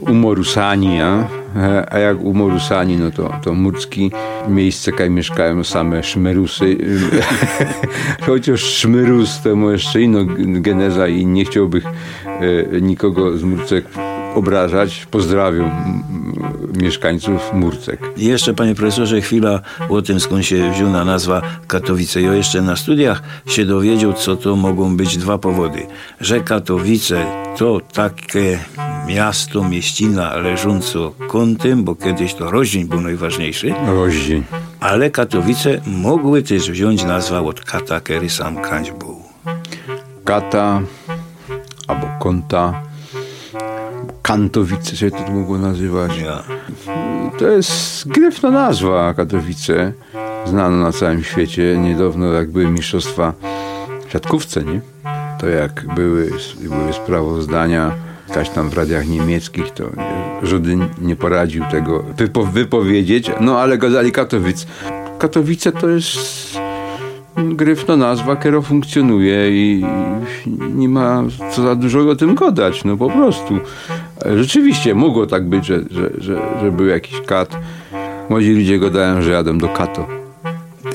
umorusani, 0.00 1.00
a? 1.00 1.28
E, 1.56 1.92
a 1.92 1.98
jak 1.98 2.20
umorusani, 2.20 2.96
no 2.96 3.10
to, 3.10 3.30
to 3.42 3.54
Murcki, 3.54 4.10
miejsce, 4.48 4.92
kaj 4.92 5.10
mieszkają 5.10 5.64
same 5.64 6.02
szmerusy. 6.02 6.76
Chociaż 8.26 8.60
szmerus 8.60 9.40
to 9.42 9.56
ma 9.56 9.72
jeszcze 9.72 10.00
inną 10.00 10.26
geneza 10.62 11.08
i 11.08 11.26
nie 11.26 11.44
chciałbym 11.44 11.82
e, 12.24 12.80
nikogo 12.80 13.38
z 13.38 13.42
Murcek 13.42 13.84
obrażać. 14.34 15.06
Pozdrawiam 15.10 15.70
mieszkańców 16.82 17.52
Murcek. 17.52 18.00
Jeszcze, 18.16 18.54
panie 18.54 18.74
profesorze, 18.74 19.20
chwila 19.20 19.60
o 19.88 20.02
tym, 20.02 20.20
skąd 20.20 20.46
się 20.46 20.70
wzięła 20.70 21.04
nazwa 21.04 21.42
Katowice. 21.66 22.22
Ja 22.22 22.34
jeszcze 22.34 22.62
na 22.62 22.76
studiach 22.76 23.22
się 23.46 23.64
dowiedział, 23.64 24.12
co 24.12 24.36
to 24.36 24.56
mogą 24.56 24.96
być 24.96 25.16
dwa 25.16 25.38
powody. 25.38 25.86
Że 26.20 26.40
Katowice 26.40 27.26
to 27.58 27.80
takie 27.92 28.58
miasto, 29.06 29.64
mieścina 29.64 30.36
leżąco 30.36 31.12
kątem, 31.28 31.84
bo 31.84 31.94
kiedyś 31.94 32.34
to 32.34 32.50
Roździeń 32.50 32.84
był 32.84 33.00
najważniejszy, 33.00 33.74
Roździeń. 33.86 34.44
ale 34.80 35.10
Katowice 35.10 35.80
mogły 35.86 36.42
też 36.42 36.70
wziąć 36.70 37.04
nazwę 37.04 37.40
od 37.46 37.60
kata, 37.60 38.00
który 38.00 38.30
sam 38.30 38.62
Kańcz 38.62 38.90
był. 38.90 39.22
kata 40.24 40.80
albo 41.88 42.06
konta. 42.20 42.82
Kantowice 44.22 44.96
się 44.96 45.10
to 45.10 45.30
mogło 45.32 45.58
nazywać. 45.58 46.18
Ja. 46.18 46.42
To 47.38 47.48
jest 47.48 48.08
gryfna 48.08 48.50
nazwa 48.50 49.14
Katowice, 49.14 49.92
znana 50.46 50.76
na 50.76 50.92
całym 50.92 51.24
świecie. 51.24 51.76
Niedawno 51.78 52.26
jak 52.26 52.50
były 52.50 52.66
mistrzostwa 52.70 53.32
w 54.08 54.12
siatkówce, 54.12 54.62
nie? 54.64 54.80
To 55.40 55.46
jak 55.48 55.94
były, 55.94 56.30
były 56.60 56.92
sprawozdania 56.92 57.90
jakaś 58.32 58.50
tam 58.50 58.70
w 58.70 58.74
radiach 58.74 59.08
niemieckich, 59.08 59.70
to 59.70 59.84
Żudy 60.42 60.78
nie 61.00 61.16
poradził 61.16 61.64
tego 61.70 62.04
wypo, 62.16 62.44
wypowiedzieć, 62.44 63.30
no 63.40 63.60
ale 63.60 63.78
gadali 63.78 64.12
Katowic. 64.12 64.66
Katowice 65.18 65.72
to 65.72 65.88
jest 65.88 66.58
gryfna 67.36 67.96
nazwa, 67.96 68.36
która 68.36 68.60
funkcjonuje 68.60 69.50
i 69.50 69.84
nie 70.74 70.88
ma 70.88 71.22
co 71.52 71.62
za 71.62 71.74
dużo 71.74 72.10
o 72.10 72.16
tym 72.16 72.34
gadać, 72.34 72.84
no 72.84 72.96
po 72.96 73.10
prostu. 73.10 73.58
Rzeczywiście 74.36 74.94
mogło 74.94 75.26
tak 75.26 75.48
być, 75.48 75.66
że, 75.66 75.80
że, 75.90 76.10
że, 76.18 76.40
że 76.60 76.72
był 76.72 76.86
jakiś 76.86 77.20
kat. 77.20 77.56
Młodzi 78.28 78.52
ludzie 78.52 78.78
gadają, 78.78 79.22
że 79.22 79.30
jadę 79.30 79.58
do 79.58 79.68
Kato. 79.68 80.06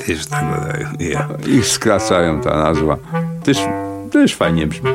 Też 0.06 0.26
tak 0.26 0.44
gadają. 0.50 0.88
Ja. 1.00 1.28
Ich 1.46 1.66
skracają 1.66 2.40
ta 2.40 2.56
nazwa. 2.56 2.96
Też, 3.44 3.58
też 4.12 4.36
fajnie 4.36 4.66
brzmi. 4.66 4.90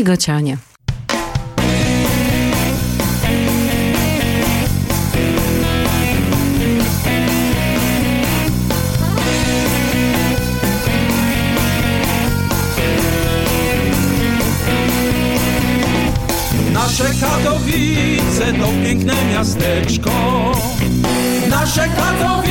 Ligocianie. 0.00 0.56
Nasze 16.72 17.04
Katowice 17.20 18.52
to 18.52 18.68
piękne 18.84 19.14
miasteczko. 19.32 20.10
Nasze 21.50 21.88
Katowice 21.88 22.49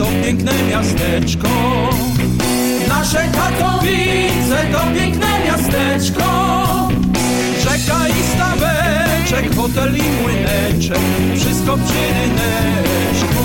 to 0.00 0.06
piękne 0.24 0.52
miasteczko. 0.70 1.48
Nasze 2.88 3.28
Katowice 3.32 4.58
to 4.72 4.80
piękne 4.94 5.26
miasteczko. 5.46 6.24
Rzeka 7.58 8.08
i 8.08 8.22
staweczek, 8.34 9.56
hotel 9.56 9.96
i 9.96 10.02
młyneczek, 10.22 10.98
wszystko 11.36 11.76
przy 11.76 12.02
ryneczku. 12.18 13.44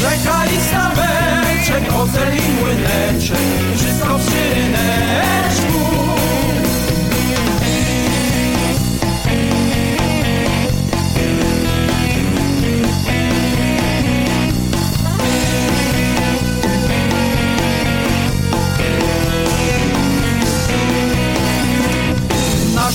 Rzeka 0.00 0.46
i 0.46 0.60
staweczek, 0.68 1.92
hotel 1.92 2.28
i 2.36 2.60
młyneczek, 2.60 3.38
wszystko 3.76 4.18
przy 4.18 4.54
ryneczku. 4.54 5.77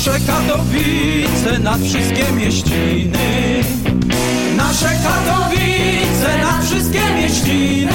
Nasze 0.05 0.19
Katowice 0.19 1.59
nad 1.59 1.81
wszystkie 1.81 2.31
mieściny. 2.33 3.63
Nasze 4.57 4.89
Katowice 5.03 6.37
nad 6.41 6.65
wszystkie 6.65 7.01
mieściny. 7.15 7.91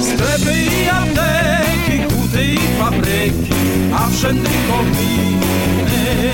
Sklepy 0.00 0.58
i 0.58 0.88
apteki, 0.88 2.02
huty 2.02 2.44
i 2.44 2.58
fabryki 2.78 3.54
A 3.94 4.08
wszędy 4.08 4.50
kominy 4.70 6.32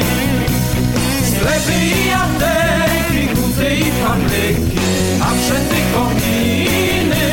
Sklepy 1.27 1.73
i 1.85 2.13
apteki, 2.13 3.29
huty 3.37 3.75
i 3.75 3.91
fabryki 4.05 4.79
A 5.21 5.31
wszędy 5.35 5.77
kominy 5.95 7.27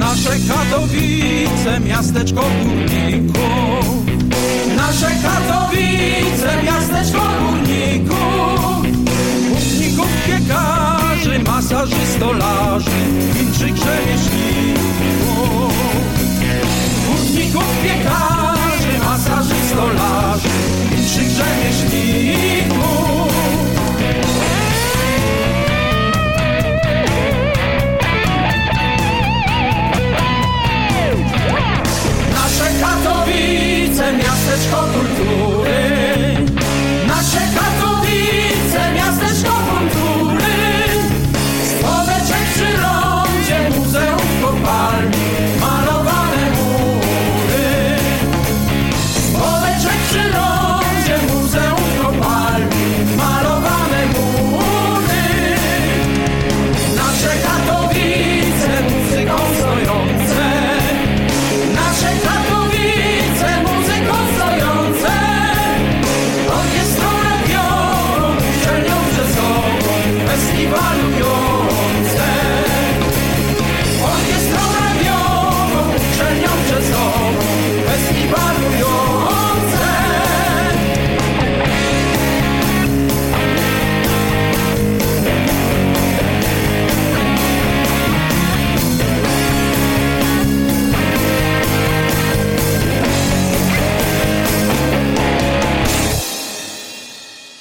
Nasze 0.00 0.36
Katowice, 0.48 1.80
miasteczko 1.80 2.44
górników 2.64 3.95
Nasze 5.00 5.14
Katowice, 5.22 6.62
miasteczko 6.62 7.20
górników 7.40 8.82
Hutników, 9.48 10.08
piekarzy, 10.26 11.38
masaży, 11.38 12.06
stolarzy 12.16 12.90
Inszych 13.40 13.76
rzemieślników 13.76 15.72
Hutników, 17.06 17.64
piekarzy, 17.82 18.98
masaży, 19.04 19.54
stolarzy 19.68 20.48
Inszych 20.98 21.30
rzemieślników 21.30 23.05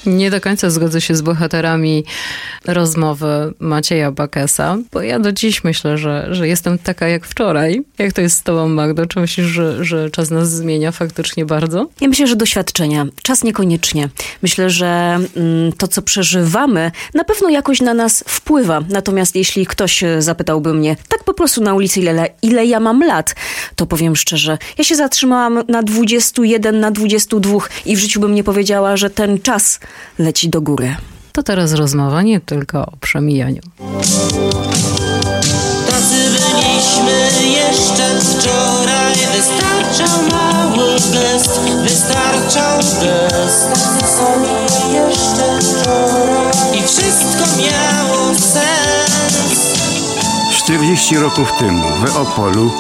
Nie 0.06 0.32
do 0.32 0.42
końca 0.42 0.70
zgodzę 0.70 1.02
się 1.02 1.16
z 1.16 1.22
bohaterami 1.22 2.04
rozmowy 2.66 3.54
Macieja 3.60 4.12
Bakesa, 4.12 4.78
bo 4.92 5.02
ja 5.02 5.20
do 5.20 5.32
dziś 5.32 5.64
myślę, 5.64 5.98
że, 5.98 6.28
że 6.32 6.48
jestem 6.48 6.78
taka 6.78 7.08
jak 7.08 7.26
wczoraj. 7.26 7.82
Jak 7.98 8.14
to 8.14 8.22
jest 8.22 8.38
z 8.38 8.44
tobą, 8.44 8.70
Magdo? 8.70 9.06
Czy 9.06 9.20
myślisz, 9.20 9.48
że, 9.48 9.86
że 9.86 10.10
czas 10.10 10.30
nas 10.30 10.52
zmienia 10.52 10.92
faktycznie 10.92 11.46
bardzo? 11.46 11.88
Ja 12.02 12.08
myślę, 12.08 12.28
że 12.28 12.36
doświadczenia. 12.36 13.06
Czas 13.22 13.44
niekoniecznie. 13.44 14.10
Myślę, 14.42 14.70
że 14.70 15.20
mm, 15.36 15.72
to, 15.78 15.88
co 15.88 16.02
przeżywamy, 16.02 16.92
na 17.14 17.24
pewno 17.24 17.50
jakoś 17.50 17.82
na 17.82 17.94
nas 17.94 18.24
wpływa. 18.28 18.82
Natomiast 18.90 19.36
jeśli 19.36 19.66
ktoś 19.66 20.04
e, 20.04 20.22
zapytałby 20.22 20.74
mnie 20.74 20.96
tak 21.10 21.24
po 21.24 21.34
prostu 21.34 21.62
na 21.62 21.74
ulicy, 21.74 22.00
ile, 22.00 22.30
ile 22.42 22.66
ja 22.66 22.80
mam 22.80 23.04
lat, 23.04 23.36
to 23.76 23.86
powiem 23.86 24.16
szczerze, 24.16 24.58
ja 24.78 24.84
się 24.84 24.96
zatrzymałam 24.96 25.64
na 25.68 25.84
21, 25.84 26.80
na 26.80 26.92
22 26.92 27.58
i 27.86 27.96
w 27.96 28.00
życiu 28.00 28.20
bym 28.20 28.36
nie 28.36 28.44
powiedziała, 28.44 28.98
że 28.98 29.10
ten 29.10 29.40
czas 29.40 29.80
leci 30.20 30.50
do 30.50 30.62
góry. 30.62 30.96
To 31.32 31.44
teraz 31.44 31.74
rozmowa 31.74 32.22
nie 32.22 32.40
tylko 32.40 32.86
o 32.86 32.98
przemijaniu. 33.02 33.62
Tacy 35.90 36.30
byli 36.30 36.56
byliśmy 36.76 37.48
jeszcze 37.50 38.20
wczoraj 38.20 39.16
Wystarczał 39.16 40.30
mały 40.32 40.94
gest, 40.94 41.60
wystarczał 41.84 42.78
gest 42.78 43.70
Tacy 43.70 44.06
sami 44.08 44.94
jeszcze 44.94 45.60
wczoraj 45.62 46.80
I 46.80 46.84
wszystko 46.84 47.58
miało 47.62 48.36
sens 48.36 49.76
40 50.58 51.18
roków 51.18 51.52
temu 51.60 51.84
w 52.06 52.18
Opolu 52.18 52.72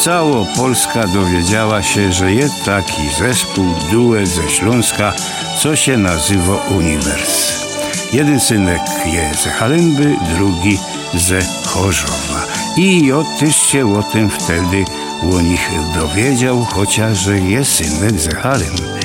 cała 0.00 0.44
Polska 0.56 1.06
dowiedziała 1.06 1.82
się, 1.82 2.12
że 2.12 2.32
jest 2.32 2.64
taki 2.64 3.08
zespół, 3.18 3.64
duet 3.90 4.28
ze 4.28 4.50
Śląska, 4.50 5.12
co 5.62 5.76
się 5.76 5.96
nazywa 5.96 6.56
Uniwers. 6.56 7.52
Jeden 8.12 8.40
synek 8.40 8.80
jest 9.06 9.42
ze 9.42 9.50
Halemby, 9.50 10.16
drugi 10.36 10.78
ze 11.14 11.40
Chorzowa. 11.66 12.46
I 12.76 13.12
otyż 13.12 13.56
się 13.56 13.98
o 13.98 14.02
tym 14.02 14.30
wtedy 14.30 14.84
u 15.22 15.40
nich 15.40 15.70
dowiedział, 15.94 16.64
chociaż 16.64 17.18
że 17.18 17.38
jest 17.38 17.74
synek 17.74 18.20
ze 18.20 18.34
Halemby. 18.34 19.00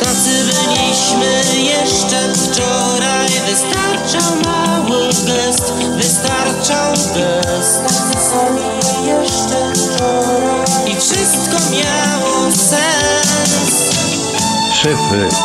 Tacy 0.00 0.44
byliśmy 0.44 1.62
jeszcze 1.62 2.34
wczoraj 2.34 3.14
Wystarczał 3.50 4.36
mały 4.44 5.08
gest, 5.08 5.72
wystarczał 5.96 6.92
gest 6.92 8.03
Szef, 14.84 14.98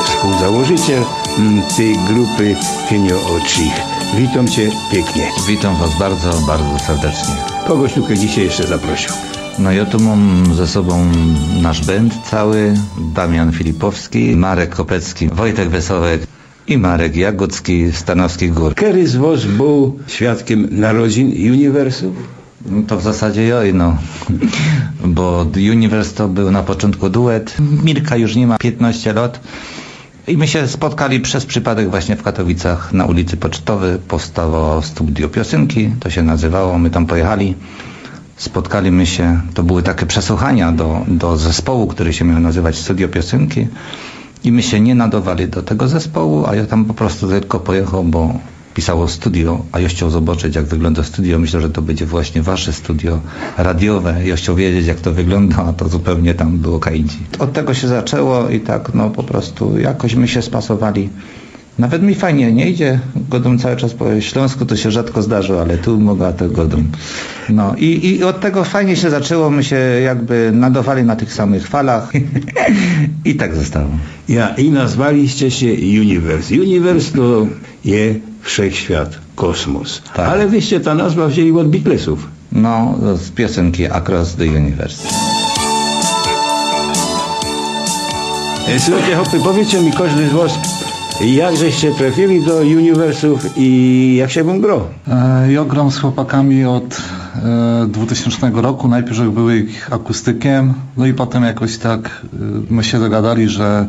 współzałożyciel 0.06 1.04
m, 1.38 1.62
tej 1.78 1.96
grupy 2.08 2.56
Pienio 2.90 3.16
Oczich. 3.16 3.74
Witam 4.18 4.48
Cię 4.48 4.70
pięknie. 4.92 5.28
Witam 5.48 5.76
Was 5.76 6.00
bardzo, 6.00 6.32
bardzo 6.48 6.80
serdecznie. 6.80 7.36
Kogoś 7.68 7.94
tutaj 7.94 8.18
dzisiaj 8.18 8.44
jeszcze 8.44 8.68
zaprosił. 8.68 9.12
No 9.60 9.72
ja 9.72 9.86
tu 9.86 10.00
mam 10.00 10.46
ze 10.56 10.68
sobą 10.68 11.12
nasz 11.62 11.86
band 11.86 12.14
cały, 12.24 12.74
Damian 13.16 13.52
Filipowski, 13.52 14.36
Marek 14.36 14.76
Kopecki, 14.76 15.30
Wojtek 15.30 15.70
Wesołek 15.70 16.22
i 16.68 16.78
Marek 16.78 17.16
Jagodzki 17.16 17.92
z 17.92 17.96
Stanowskich 17.96 18.54
Gór. 18.54 18.76
Który 18.76 19.08
z 19.08 19.16
Was 19.16 19.46
był 19.46 20.00
świadkiem 20.08 20.68
narodzin 20.72 21.28
uniwersów? 21.28 22.39
No 22.66 22.84
To 22.88 22.98
w 22.98 23.02
zasadzie 23.02 23.48
ja, 23.48 23.58
no. 23.74 23.98
Bo 25.16 25.46
Universe 25.72 26.16
to 26.16 26.28
był 26.28 26.52
na 26.52 26.64
początku 26.64 27.10
duet. 27.10 27.58
Mirka 27.84 28.16
już 28.16 28.36
nie 28.36 28.48
ma 28.48 28.58
15 28.58 29.14
lat. 29.14 29.40
I 30.28 30.38
my 30.38 30.48
się 30.48 30.68
spotkali 30.68 31.20
przez 31.20 31.46
przypadek 31.46 31.90
właśnie 31.90 32.16
w 32.16 32.24
Katowicach 32.24 32.94
na 32.94 33.06
ulicy 33.06 33.38
Pocztowej. 33.38 33.98
Powstało 34.08 34.82
studio 34.82 35.30
piosenki, 35.30 35.90
to 36.00 36.10
się 36.10 36.24
nazywało. 36.24 36.78
My 36.78 36.90
tam 36.90 37.06
pojechali. 37.06 37.56
Spotkaliśmy 38.38 39.06
się, 39.06 39.42
to 39.54 39.64
były 39.64 39.84
takie 39.84 40.06
przesłuchania 40.06 40.72
do, 40.72 41.06
do 41.08 41.38
zespołu, 41.38 41.88
który 41.88 42.14
się 42.14 42.26
miał 42.26 42.40
nazywać 42.40 42.78
Studio 42.78 43.08
Piosenki. 43.08 43.68
I 44.44 44.52
my 44.52 44.64
się 44.64 44.80
nie 44.80 44.96
nadawali 44.96 45.48
do 45.48 45.64
tego 45.64 45.88
zespołu, 45.88 46.46
a 46.48 46.56
ja 46.56 46.66
tam 46.66 46.86
po 46.86 46.94
prostu 46.94 47.28
tylko 47.28 47.60
pojechał, 47.60 48.04
bo 48.04 48.40
pisało 48.74 49.08
studio, 49.08 49.66
a 49.72 49.80
ja 49.80 49.88
chciał 49.88 50.10
zobaczyć, 50.10 50.56
jak 50.56 50.66
wygląda 50.66 51.04
studio. 51.04 51.40
Myślę, 51.40 51.62
że 51.62 51.70
to 51.70 51.82
będzie 51.82 52.06
właśnie 52.06 52.42
wasze 52.42 52.74
studio 52.74 53.20
radiowe. 53.58 54.16
Ja 54.26 54.36
chciał 54.36 54.56
wiedzieć, 54.56 54.88
jak 54.88 55.00
to 55.00 55.12
wygląda, 55.12 55.56
a 55.56 55.74
to 55.74 55.90
zupełnie 55.90 56.34
tam 56.34 56.58
było 56.58 56.80
kainci. 56.80 57.18
Od 57.40 57.54
tego 57.54 57.74
się 57.74 57.88
zaczęło 57.88 58.50
i 58.50 58.60
tak, 58.60 58.94
no 58.94 59.10
po 59.10 59.24
prostu 59.24 59.80
jakoś 59.80 60.16
my 60.16 60.28
się 60.28 60.42
spasowali. 60.42 61.10
Nawet 61.80 62.04
mi 62.04 62.16
fajnie 62.16 62.52
nie 62.52 62.70
idzie. 62.70 63.00
Godą 63.30 63.58
cały 63.58 63.76
czas 63.76 63.94
po 63.94 64.22
Śląsku 64.22 64.66
to 64.66 64.76
się 64.76 64.92
rzadko 64.92 65.22
zdarza, 65.22 65.62
ale 65.62 65.78
tu 65.78 66.00
mogę, 66.00 66.28
a 66.28 66.34
to 66.34 66.50
godą. 66.50 66.84
No 67.50 67.76
i, 67.78 68.08
i 68.08 68.24
od 68.24 68.40
tego 68.40 68.64
fajnie 68.64 68.96
się 68.96 69.10
zaczęło. 69.10 69.50
My 69.50 69.64
się 69.64 69.76
jakby 70.04 70.52
nadawali 70.54 71.04
na 71.04 71.16
tych 71.16 71.34
samych 71.34 71.68
falach 71.68 72.12
i 73.26 73.36
tak 73.36 73.56
zostało. 73.56 73.90
Ja, 74.30 74.56
I 74.56 74.72
nazwaliście 74.72 75.52
się 75.52 75.68
Universe. 76.02 76.56
Universe 76.56 77.12
to 77.12 77.48
je 77.86 78.16
wszechświat, 78.42 79.18
kosmos. 79.36 80.02
Ale 80.16 80.48
wyście 80.48 80.80
ta 80.80 80.96
nazwa 80.96 81.28
wzięli 81.28 81.52
od 81.52 81.68
Beatlesów. 81.70 82.28
No, 82.52 82.96
z 83.16 83.30
piosenki 83.30 83.86
Across 83.88 84.36
the 84.36 84.44
Universe. 84.46 85.08
E, 88.68 88.80
Słuchajcie, 88.80 89.16
hopy, 89.16 89.40
powiedzcie 89.44 89.82
mi 89.82 89.92
każdy 89.92 90.30
z 90.30 90.32
was, 90.32 90.60
jak 91.26 91.56
żeście 91.56 91.92
trafili 91.92 92.46
do 92.46 92.56
uniwersów 92.56 93.46
i 93.58 94.16
jak 94.20 94.32
się 94.32 94.62
gro? 94.62 94.88
E, 95.08 95.52
Ja 95.52 95.66
gram 95.66 95.92
z 95.92 95.98
chłopakami 95.98 96.66
od 96.66 97.02
e, 97.84 97.88
2000 97.88 98.52
roku. 98.54 98.88
Najpierw 98.88 99.20
były 99.34 99.58
ich 99.58 99.94
akustykiem, 99.94 100.74
no 100.98 101.06
i 101.06 101.14
potem 101.14 101.44
jakoś 101.44 101.78
tak 101.78 102.06
e, 102.34 102.38
my 102.70 102.84
się 102.84 103.00
dogadali, 103.00 103.50
że 103.50 103.88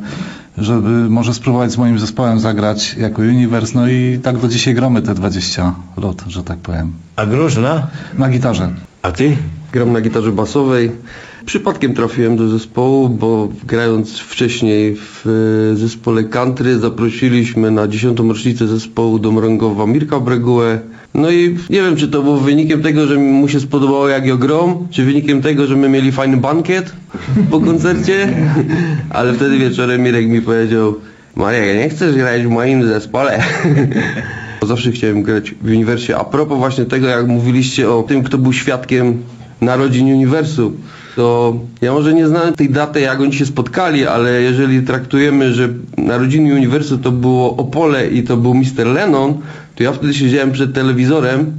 żeby 0.61 0.89
może 0.89 1.35
spróbować 1.35 1.73
z 1.73 1.79
moim 1.79 1.99
zespołem 1.99 2.41
zagrać 2.41 2.95
jako 2.95 3.23
Universe, 3.23 3.73
no 3.75 3.89
i 3.89 4.19
tak 4.23 4.39
do 4.39 4.49
dzisiaj 4.49 4.75
gramy 4.75 5.03
te 5.03 5.15
20 5.15 5.75
lat, 5.97 6.25
że 6.27 6.43
tak 6.43 6.59
powiem. 6.59 6.93
A 7.17 7.27
grosz 7.27 7.57
na? 7.57 7.87
Na 8.19 8.29
gitarze. 8.29 8.71
A 9.03 9.13
ty? 9.13 9.37
Gram 9.73 9.93
na 9.93 10.01
gitarze 10.01 10.33
basowej. 10.33 10.91
Przypadkiem 11.47 11.95
trafiłem 11.95 12.37
do 12.37 12.49
zespołu, 12.49 13.09
bo 13.09 13.49
grając 13.65 14.19
wcześniej 14.19 14.97
w 14.97 15.27
e, 15.73 15.77
zespole 15.77 16.25
country 16.25 16.79
zaprosiliśmy 16.79 17.71
na 17.71 17.89
dziesiątą 17.89 18.29
rocznicę 18.29 18.67
zespołu 18.67 19.19
do 19.19 19.33
Mrągowa 19.33 19.87
Mirka 19.87 20.21
Breguę. 20.21 20.81
No 21.15 21.31
i 21.31 21.57
nie 21.71 21.83
wiem, 21.83 21.97
czy 21.97 22.09
to 22.09 22.23
było 22.23 22.37
wynikiem 22.37 22.83
tego, 22.83 23.07
że 23.07 23.17
mu 23.17 23.49
się 23.49 23.61
spodobało 23.61 24.09
jak 24.09 24.27
ja 24.27 24.37
grom, 24.37 24.89
czy 24.91 25.05
wynikiem 25.05 25.43
tego, 25.43 25.67
że 25.67 25.77
my 25.77 25.89
mieli 25.89 26.13
fajny 26.13 26.37
bankiet 26.37 26.93
po 27.51 27.61
koncercie, 27.61 28.29
ale 29.11 29.33
wtedy 29.33 29.59
wieczorem 29.59 30.03
Mirek 30.03 30.29
mi 30.29 30.43
powiedział 30.43 30.95
Marek, 31.37 31.77
nie 31.77 31.89
chcesz 31.89 32.17
grać 32.17 32.43
w 32.43 32.49
moim 32.49 32.87
zespole? 32.87 33.43
Zawsze 34.63 34.93
chciałem 34.93 35.23
grać 35.23 35.55
w 35.63 35.67
uniwersie. 35.67 36.17
A 36.17 36.25
propos 36.25 36.59
właśnie 36.59 36.85
tego, 36.85 37.07
jak 37.07 37.27
mówiliście 37.27 37.91
o 37.91 38.03
tym, 38.03 38.23
kto 38.23 38.39
był 38.39 38.53
świadkiem 38.53 39.23
narodzin 39.61 40.07
uniwersu, 40.07 40.73
to 41.17 41.57
ja 41.83 41.93
może 41.93 42.15
nie 42.15 42.29
znam 42.29 42.53
tej 42.53 42.71
daty, 42.71 43.01
jak 43.01 43.21
oni 43.21 43.33
się 43.33 43.47
spotkali, 43.47 44.07
ale 44.07 44.43
jeżeli 44.43 44.83
traktujemy, 44.83 45.55
że 45.55 45.69
narodziny 45.99 46.55
uniwersu 46.55 46.99
to 46.99 47.13
było 47.13 47.57
Opole 47.57 48.11
i 48.11 48.23
to 48.23 48.37
był 48.37 48.55
Mr. 48.55 48.87
Lennon, 48.87 49.35
to 49.81 49.85
ja 49.85 49.93
wtedy 49.93 50.15
siedziałem 50.15 50.53
przed 50.53 50.75
telewizorem 50.75 51.53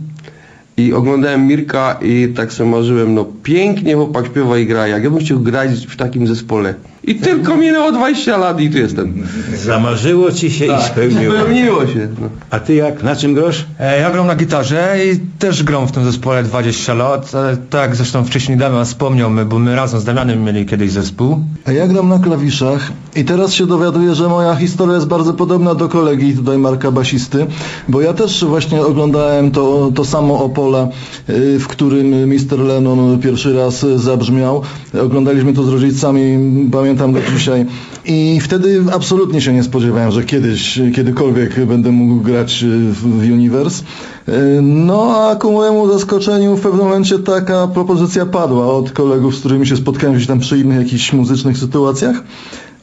i 0.78 0.94
oglądałem 0.94 1.48
Mirka 1.48 1.98
i 2.02 2.34
tak 2.36 2.54
sobie 2.54 2.70
marzyłem, 2.70 3.14
no 3.14 3.26
pięknie 3.44 3.96
chłopak 3.96 4.26
śpiewa 4.26 4.58
i 4.58 4.66
gra, 4.66 4.88
jak 4.88 5.04
ja 5.04 5.10
bym 5.10 5.20
chciał 5.20 5.40
grać 5.40 5.88
w 5.88 5.96
takim 5.96 6.28
zespole. 6.28 6.76
I 7.04 7.16
tylko 7.16 7.56
minęło 7.58 7.92
20 7.92 8.38
lat 8.38 8.62
i 8.62 8.70
tu 8.70 8.78
jestem. 8.78 9.24
Zamarzyło 9.56 10.32
ci 10.32 10.52
się 10.52 10.66
i 10.66 10.82
spełniło. 10.92 11.34
Spełniło 11.36 11.88
się. 11.88 12.08
No. 12.22 12.30
A 12.50 12.60
ty 12.60 12.76
jak? 12.76 13.04
Na 13.04 13.16
czym 13.16 13.34
grosz? 13.34 13.66
E, 13.80 14.00
Ja 14.02 14.12
gram 14.12 14.28
na 14.28 14.36
gitarze 14.36 14.96
i 15.06 15.20
też 15.40 15.64
gram 15.64 15.88
w 15.88 15.92
tym 15.92 16.04
zespole 16.06 16.44
20 16.44 16.94
lat, 16.94 17.36
ale 17.36 17.58
tak 17.58 17.96
zresztą 17.96 18.24
wcześniej 18.26 18.58
Damian 18.58 18.86
wspomniał, 18.86 19.30
my, 19.30 19.46
bo 19.46 19.60
my 19.60 19.76
razem 19.76 20.00
z 20.00 20.04
Damianem 20.04 20.44
mieli 20.44 20.66
kiedyś 20.66 20.92
zespół. 20.92 21.40
A 21.66 21.72
ja 21.72 21.88
gram 21.88 22.10
na 22.10 22.20
klawiszach 22.20 22.92
i 23.16 23.26
teraz 23.26 23.54
się 23.54 23.66
dowiaduję, 23.68 24.16
że 24.16 24.28
moja 24.30 24.56
historia 24.56 24.96
jest 24.96 25.08
bardzo 25.08 25.34
podobna 25.34 25.76
do 25.76 25.90
kolegi 25.90 26.34
tutaj 26.34 26.58
Marka 26.58 26.92
Basisty, 26.92 27.46
bo 27.90 28.02
ja 28.02 28.14
też 28.14 28.46
właśnie 28.46 28.82
oglądałem 28.82 29.52
to, 29.52 29.92
to 29.96 30.06
samo 30.06 30.44
Opola, 30.44 30.88
y, 31.30 31.60
w 31.60 31.68
którym 31.68 32.08
Mr. 32.30 32.60
Lennon 32.60 33.20
pierwszy 33.20 33.54
raz 33.54 33.86
zabrzmiał. 33.96 34.62
Oglądaliśmy 35.04 35.54
to 35.54 35.64
z 35.64 35.70
rodzicami, 35.70 36.38
pamiętam 36.72 36.91
do 36.96 37.20
dzisiaj. 37.36 37.66
I 38.06 38.40
wtedy 38.42 38.84
absolutnie 38.94 39.42
się 39.42 39.54
nie 39.54 39.64
spodziewałem, 39.64 40.12
że 40.12 40.24
kiedyś, 40.24 40.80
kiedykolwiek 40.96 41.66
będę 41.66 41.92
mógł 41.92 42.22
grać 42.22 42.66
w, 42.92 43.32
Universe. 43.32 43.84
Y, 44.30 44.62
No 44.62 45.28
a 45.28 45.36
ku 45.36 45.52
mojemu 45.52 45.94
zaskoczeniu 45.94 46.56
w 46.56 46.62
pewnym 46.62 46.86
momencie 46.86 47.20
taka 47.20 47.68
propozycja 47.68 48.26
padła 48.26 48.74
od 48.74 48.92
kolegów, 48.92 49.36
z 49.36 49.40
którymi 49.40 49.68
się 49.68 49.78
spotkałem 49.78 50.16
gdzieś 50.16 50.28
tam 50.28 50.40
przy 50.40 50.58
innych 50.58 50.80
jakichś 50.80 51.14
muzycznych 51.14 51.58
sytuacjach. 51.58 52.24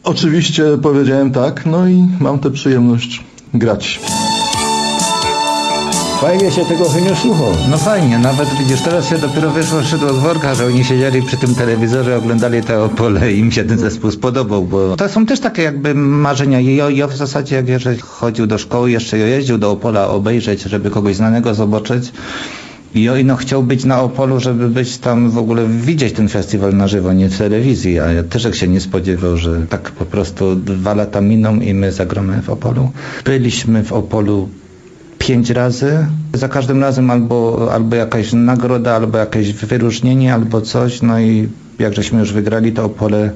Oczywiście 0.04 0.64
powiedziałem 0.82 1.30
tak, 1.30 1.66
no 1.66 1.88
i 1.88 2.06
mam 2.20 2.38
tę 2.38 2.50
przyjemność 2.50 3.24
grać. 3.54 4.00
Fajnie 6.20 6.50
się 6.50 6.64
tego 6.64 6.84
chyba 6.88 7.14
słuchał. 7.14 7.52
No 7.70 7.78
fajnie, 7.78 8.18
nawet 8.18 8.48
widzisz, 8.58 8.80
teraz 8.80 9.08
się 9.08 9.18
dopiero 9.18 9.50
wyszło 9.50 9.82
szydło 9.82 10.12
z 10.12 10.18
worka, 10.18 10.54
że 10.54 10.66
oni 10.66 10.84
siedzieli 10.84 11.22
przy 11.22 11.36
tym 11.36 11.54
telewizorze, 11.54 12.16
oglądali 12.16 12.62
te 12.62 12.82
Opole 12.82 13.32
i 13.32 13.38
im 13.38 13.52
się 13.52 13.64
ten 13.64 13.78
zespół 13.78 14.10
spodobał, 14.10 14.64
bo 14.64 14.96
to 14.96 15.08
są 15.08 15.26
też 15.26 15.40
takie 15.40 15.62
jakby 15.62 15.94
marzenia. 15.94 16.60
Ja, 16.60 16.90
ja 16.90 17.06
w 17.06 17.16
zasadzie 17.16 17.56
jak 17.56 17.68
jeszcze 17.68 17.96
chodził 17.96 18.46
do 18.46 18.58
szkoły, 18.58 18.90
jeszcze 18.90 19.18
jeździł 19.18 19.58
do 19.58 19.70
Opola 19.70 20.08
obejrzeć, 20.08 20.62
żeby 20.62 20.90
kogoś 20.90 21.16
znanego 21.16 21.54
zobaczyć. 21.54 22.12
I 22.94 23.02
ja 23.02 23.12
no 23.24 23.36
chciał 23.36 23.62
być 23.62 23.84
na 23.84 24.00
Opolu, 24.00 24.40
żeby 24.40 24.68
być 24.68 24.98
tam 24.98 25.30
w 25.30 25.38
ogóle 25.38 25.66
widzieć 25.66 26.12
ten 26.12 26.28
festiwal 26.28 26.76
na 26.76 26.88
żywo, 26.88 27.12
nie 27.12 27.28
w 27.28 27.38
telewizji, 27.38 28.00
a 28.00 28.12
ja 28.12 28.22
też 28.22 28.44
jak 28.44 28.54
się 28.54 28.68
nie 28.68 28.80
spodziewał, 28.80 29.36
że 29.36 29.66
tak 29.66 29.90
po 29.90 30.04
prostu 30.04 30.56
dwa 30.56 30.94
lata 30.94 31.20
miną 31.20 31.60
i 31.60 31.74
my 31.74 31.92
zagramy 31.92 32.42
w 32.42 32.50
Opolu. 32.50 32.90
Byliśmy 33.24 33.84
w 33.84 33.92
Opolu 33.92 34.48
pięć 35.18 35.50
razy. 35.50 36.06
Za 36.34 36.48
każdym 36.48 36.80
razem 36.80 37.10
albo, 37.10 37.68
albo 37.72 37.96
jakaś 37.96 38.32
nagroda, 38.32 38.94
albo 38.94 39.18
jakieś 39.18 39.52
wyróżnienie, 39.52 40.34
albo 40.34 40.60
coś. 40.60 41.02
No 41.02 41.20
i 41.20 41.48
jak 41.78 41.94
żeśmy 41.94 42.20
już 42.20 42.32
wygrali 42.32 42.72
to 42.72 42.84
Opole 42.84 43.30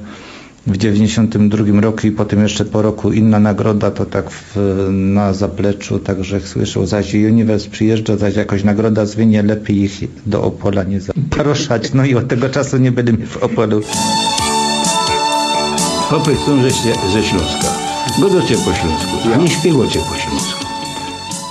w 0.67 0.77
92 0.77 1.81
roku 1.81 2.07
i 2.07 2.11
potem 2.11 2.43
jeszcze 2.43 2.65
po 2.65 2.81
roku 2.81 3.11
inna 3.11 3.39
nagroda, 3.39 3.91
to 3.91 4.05
tak 4.05 4.31
w, 4.31 4.57
na 4.91 5.33
zapleczu, 5.33 5.99
także 5.99 6.41
słyszał, 6.41 6.85
zaś 6.85 7.13
Uniwers 7.13 7.67
przyjeżdża, 7.67 8.17
zaś 8.17 8.35
jakaś 8.35 8.63
nagroda 8.63 9.05
zwinie, 9.05 9.43
lepiej 9.43 9.81
ich 9.81 10.01
do 10.25 10.43
Opola 10.43 10.83
nie 10.83 10.99
zapraszać. 11.01 11.93
No 11.93 12.05
i 12.05 12.15
od 12.15 12.27
tego 12.27 12.49
czasu 12.49 12.77
nie 12.77 12.91
byliśmy 12.91 13.25
w 13.25 13.37
Opolu. 13.37 13.81
Chłopy 16.09 16.35
chcą 16.35 16.61
ze, 16.61 16.69
ze 17.13 17.23
Śląska. 17.23 17.67
Godocie 18.19 18.55
po 18.55 18.73
śląsku, 18.73 19.17
a 19.33 19.37
nie 19.37 19.49
śpiewacie 19.49 19.99
po 19.99 20.15
śląsku. 20.15 20.52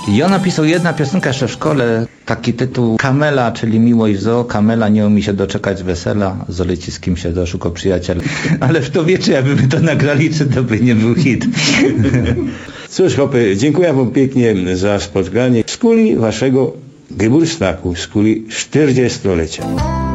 Ja 0.07 0.29
napisał 0.29 0.65
jedna 0.65 0.93
piosenka 0.93 1.29
jeszcze 1.29 1.47
w 1.47 1.51
szkole, 1.51 2.05
taki 2.25 2.53
tytuł 2.53 2.97
Kamela, 2.97 3.51
czyli 3.51 3.79
miłość 3.79 4.19
zo, 4.19 4.43
Kamela 4.43 4.89
nie 4.89 5.07
umie 5.07 5.23
się 5.23 5.33
doczekać 5.33 5.83
wesela, 5.83 6.45
zoleci 6.49 6.91
z 6.91 6.99
kim 6.99 7.17
się 7.17 7.33
doszukał 7.33 7.71
przyjaciel. 7.71 8.21
Ale 8.59 8.81
w 8.81 8.89
to 8.89 9.05
wiecie, 9.05 9.31
jakby 9.31 9.67
to 9.67 9.79
nagrali, 9.79 10.29
czy 10.33 10.45
to 10.45 10.63
by 10.63 10.79
nie 10.79 10.95
był 10.95 11.15
hit. 11.15 11.45
Cóż, 12.89 13.15
chłopy, 13.15 13.55
dziękuję 13.57 13.93
wam 13.93 14.11
pięknie 14.11 14.77
za 14.77 14.99
spotkanie 14.99 15.63
z 15.67 15.77
kuli 15.77 16.15
waszego 16.15 16.73
Geburstaku, 17.11 17.95
z 17.95 18.07
kuli 18.07 18.45
40-lecia. 18.49 20.12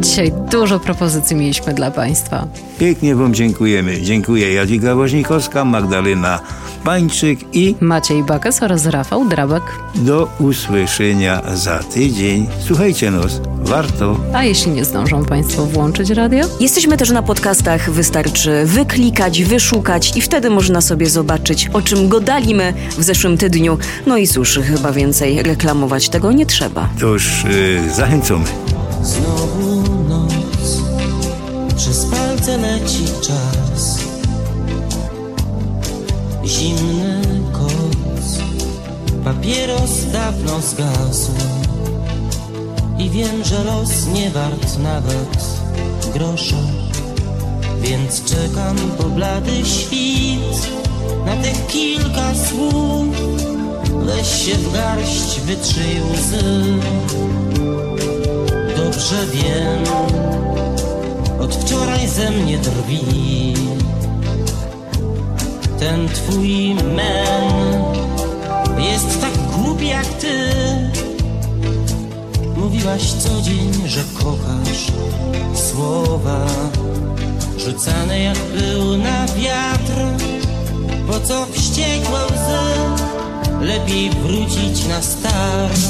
Dzisiaj 0.00 0.32
dużo 0.50 0.80
propozycji 0.80 1.36
mieliśmy 1.36 1.74
dla 1.74 1.90
Państwa. 1.90 2.46
Pięknie 2.78 3.14
wam 3.16 3.34
dziękujemy. 3.34 4.02
Dziękuję 4.02 4.52
Jadwiga 4.52 4.94
Woźnikowska, 4.94 5.64
Magdalena 5.64 6.40
Pańczyk 6.84 7.38
i 7.52 7.74
Maciej 7.80 8.22
Bakes 8.24 8.62
oraz 8.62 8.86
Rafał 8.86 9.28
Drabek. 9.28 9.62
do 9.94 10.28
usłyszenia 10.40 11.42
za 11.54 11.78
tydzień. 11.78 12.46
Słuchajcie 12.66 13.10
nos, 13.10 13.40
warto. 13.62 14.16
A 14.34 14.44
jeśli 14.44 14.72
nie 14.72 14.84
zdążą 14.84 15.24
Państwo 15.24 15.66
włączyć 15.66 16.10
radio? 16.10 16.44
Jesteśmy 16.60 16.96
też 16.96 17.10
na 17.10 17.22
podcastach, 17.22 17.90
wystarczy 17.90 18.62
wyklikać, 18.64 19.44
wyszukać 19.44 20.16
i 20.16 20.20
wtedy 20.20 20.50
można 20.50 20.80
sobie 20.80 21.06
zobaczyć, 21.06 21.68
o 21.72 21.82
czym 21.82 22.08
godalimy 22.08 22.74
w 22.98 23.02
zeszłym 23.02 23.38
tygodniu. 23.38 23.78
No 24.06 24.16
i 24.16 24.26
cóż, 24.28 24.60
chyba 24.64 24.92
więcej 24.92 25.42
reklamować 25.42 26.08
tego 26.08 26.32
nie 26.32 26.46
trzeba. 26.46 26.88
To 27.00 27.06
już 27.06 27.44
yy, 27.44 27.94
zachęcamy. 27.94 28.44
Znowu 29.02 29.85
palce 32.46 32.58
leci 32.58 33.04
czas. 33.20 33.98
Zimny 36.44 37.20
koc, 37.52 38.38
papieros 39.24 40.04
dawno 40.12 40.60
zgasł. 40.60 41.32
I 42.98 43.10
wiem, 43.10 43.44
że 43.44 43.64
los 43.64 44.06
nie 44.14 44.30
wart 44.30 44.78
nawet 44.78 45.46
grosza. 46.14 46.56
Więc 47.80 48.24
czekam 48.24 48.76
po 48.98 49.04
blady 49.04 49.64
świt 49.64 50.70
na 51.26 51.36
tych 51.36 51.66
kilka 51.66 52.34
słów. 52.48 53.16
Weź 54.04 54.28
się 54.28 54.54
w 54.54 54.72
garść, 54.72 55.40
wytrzyj 55.40 56.00
łzy. 56.12 56.64
Dobrze 58.76 59.26
wiem, 59.32 59.84
od 61.46 61.54
wczoraj 61.54 62.08
ze 62.08 62.30
mnie 62.30 62.58
drwi. 62.58 63.54
Ten 65.78 66.08
twój 66.08 66.74
men 66.74 67.52
jest 68.78 69.20
tak 69.20 69.32
głupi 69.32 69.88
jak 69.88 70.06
ty. 70.06 70.52
Mówiłaś 72.56 73.12
co 73.12 73.42
dzień, 73.42 73.72
że 73.86 74.00
kochasz 74.14 74.92
słowa 75.54 76.46
Rzucane 77.58 78.20
jak 78.20 78.38
był 78.38 78.96
na 78.96 79.26
wiatr 79.26 79.92
Po 81.06 81.20
co 81.20 81.46
wściekłe 81.46 82.20
łzy 82.26 82.66
Lepiej 83.60 84.10
wrócić 84.10 84.86
na 84.88 85.02
start 85.02 85.80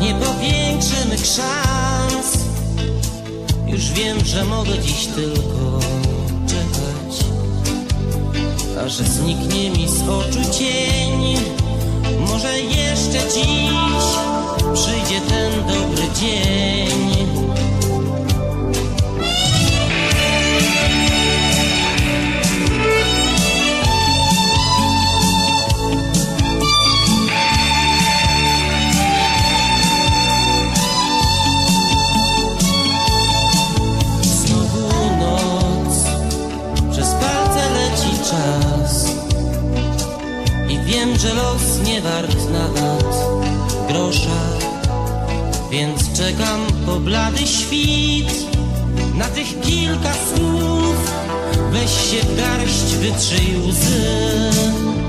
Nie 0.00 0.14
powiększy 0.14 1.08
mych 1.08 1.26
szans. 1.26 2.38
Już 3.66 3.92
wiem, 3.92 4.24
że 4.24 4.44
mogę 4.44 4.78
dziś 4.78 5.06
tylko 5.06 5.78
czekać, 6.46 7.24
aż 8.84 8.92
zniknie 8.92 9.70
mi 9.70 9.88
z 9.88 10.08
oczu 10.08 10.50
cień. 10.58 11.36
Może 12.20 12.60
jeszcze 12.60 13.18
dziś 13.34 13.70
przyjdzie 14.74 15.20
ten 15.20 15.52
dobry 15.66 16.02
dzień. 16.20 17.49
Wiem, 40.90 41.18
że 41.18 41.34
los 41.34 41.62
nie 41.84 42.00
wart 42.00 42.36
nawet 42.52 43.14
grosza 43.88 44.40
Więc 45.70 46.12
czekam 46.12 46.60
po 46.86 47.00
blady 47.00 47.46
świt. 47.46 48.46
Na 49.14 49.24
tych 49.24 49.60
kilka 49.60 50.12
słów 50.12 51.12
Weź 51.72 51.90
się 51.90 52.26
w 52.26 52.36
garść, 52.36 52.94
wytrzyj 52.94 53.56
łzy 53.68 54.99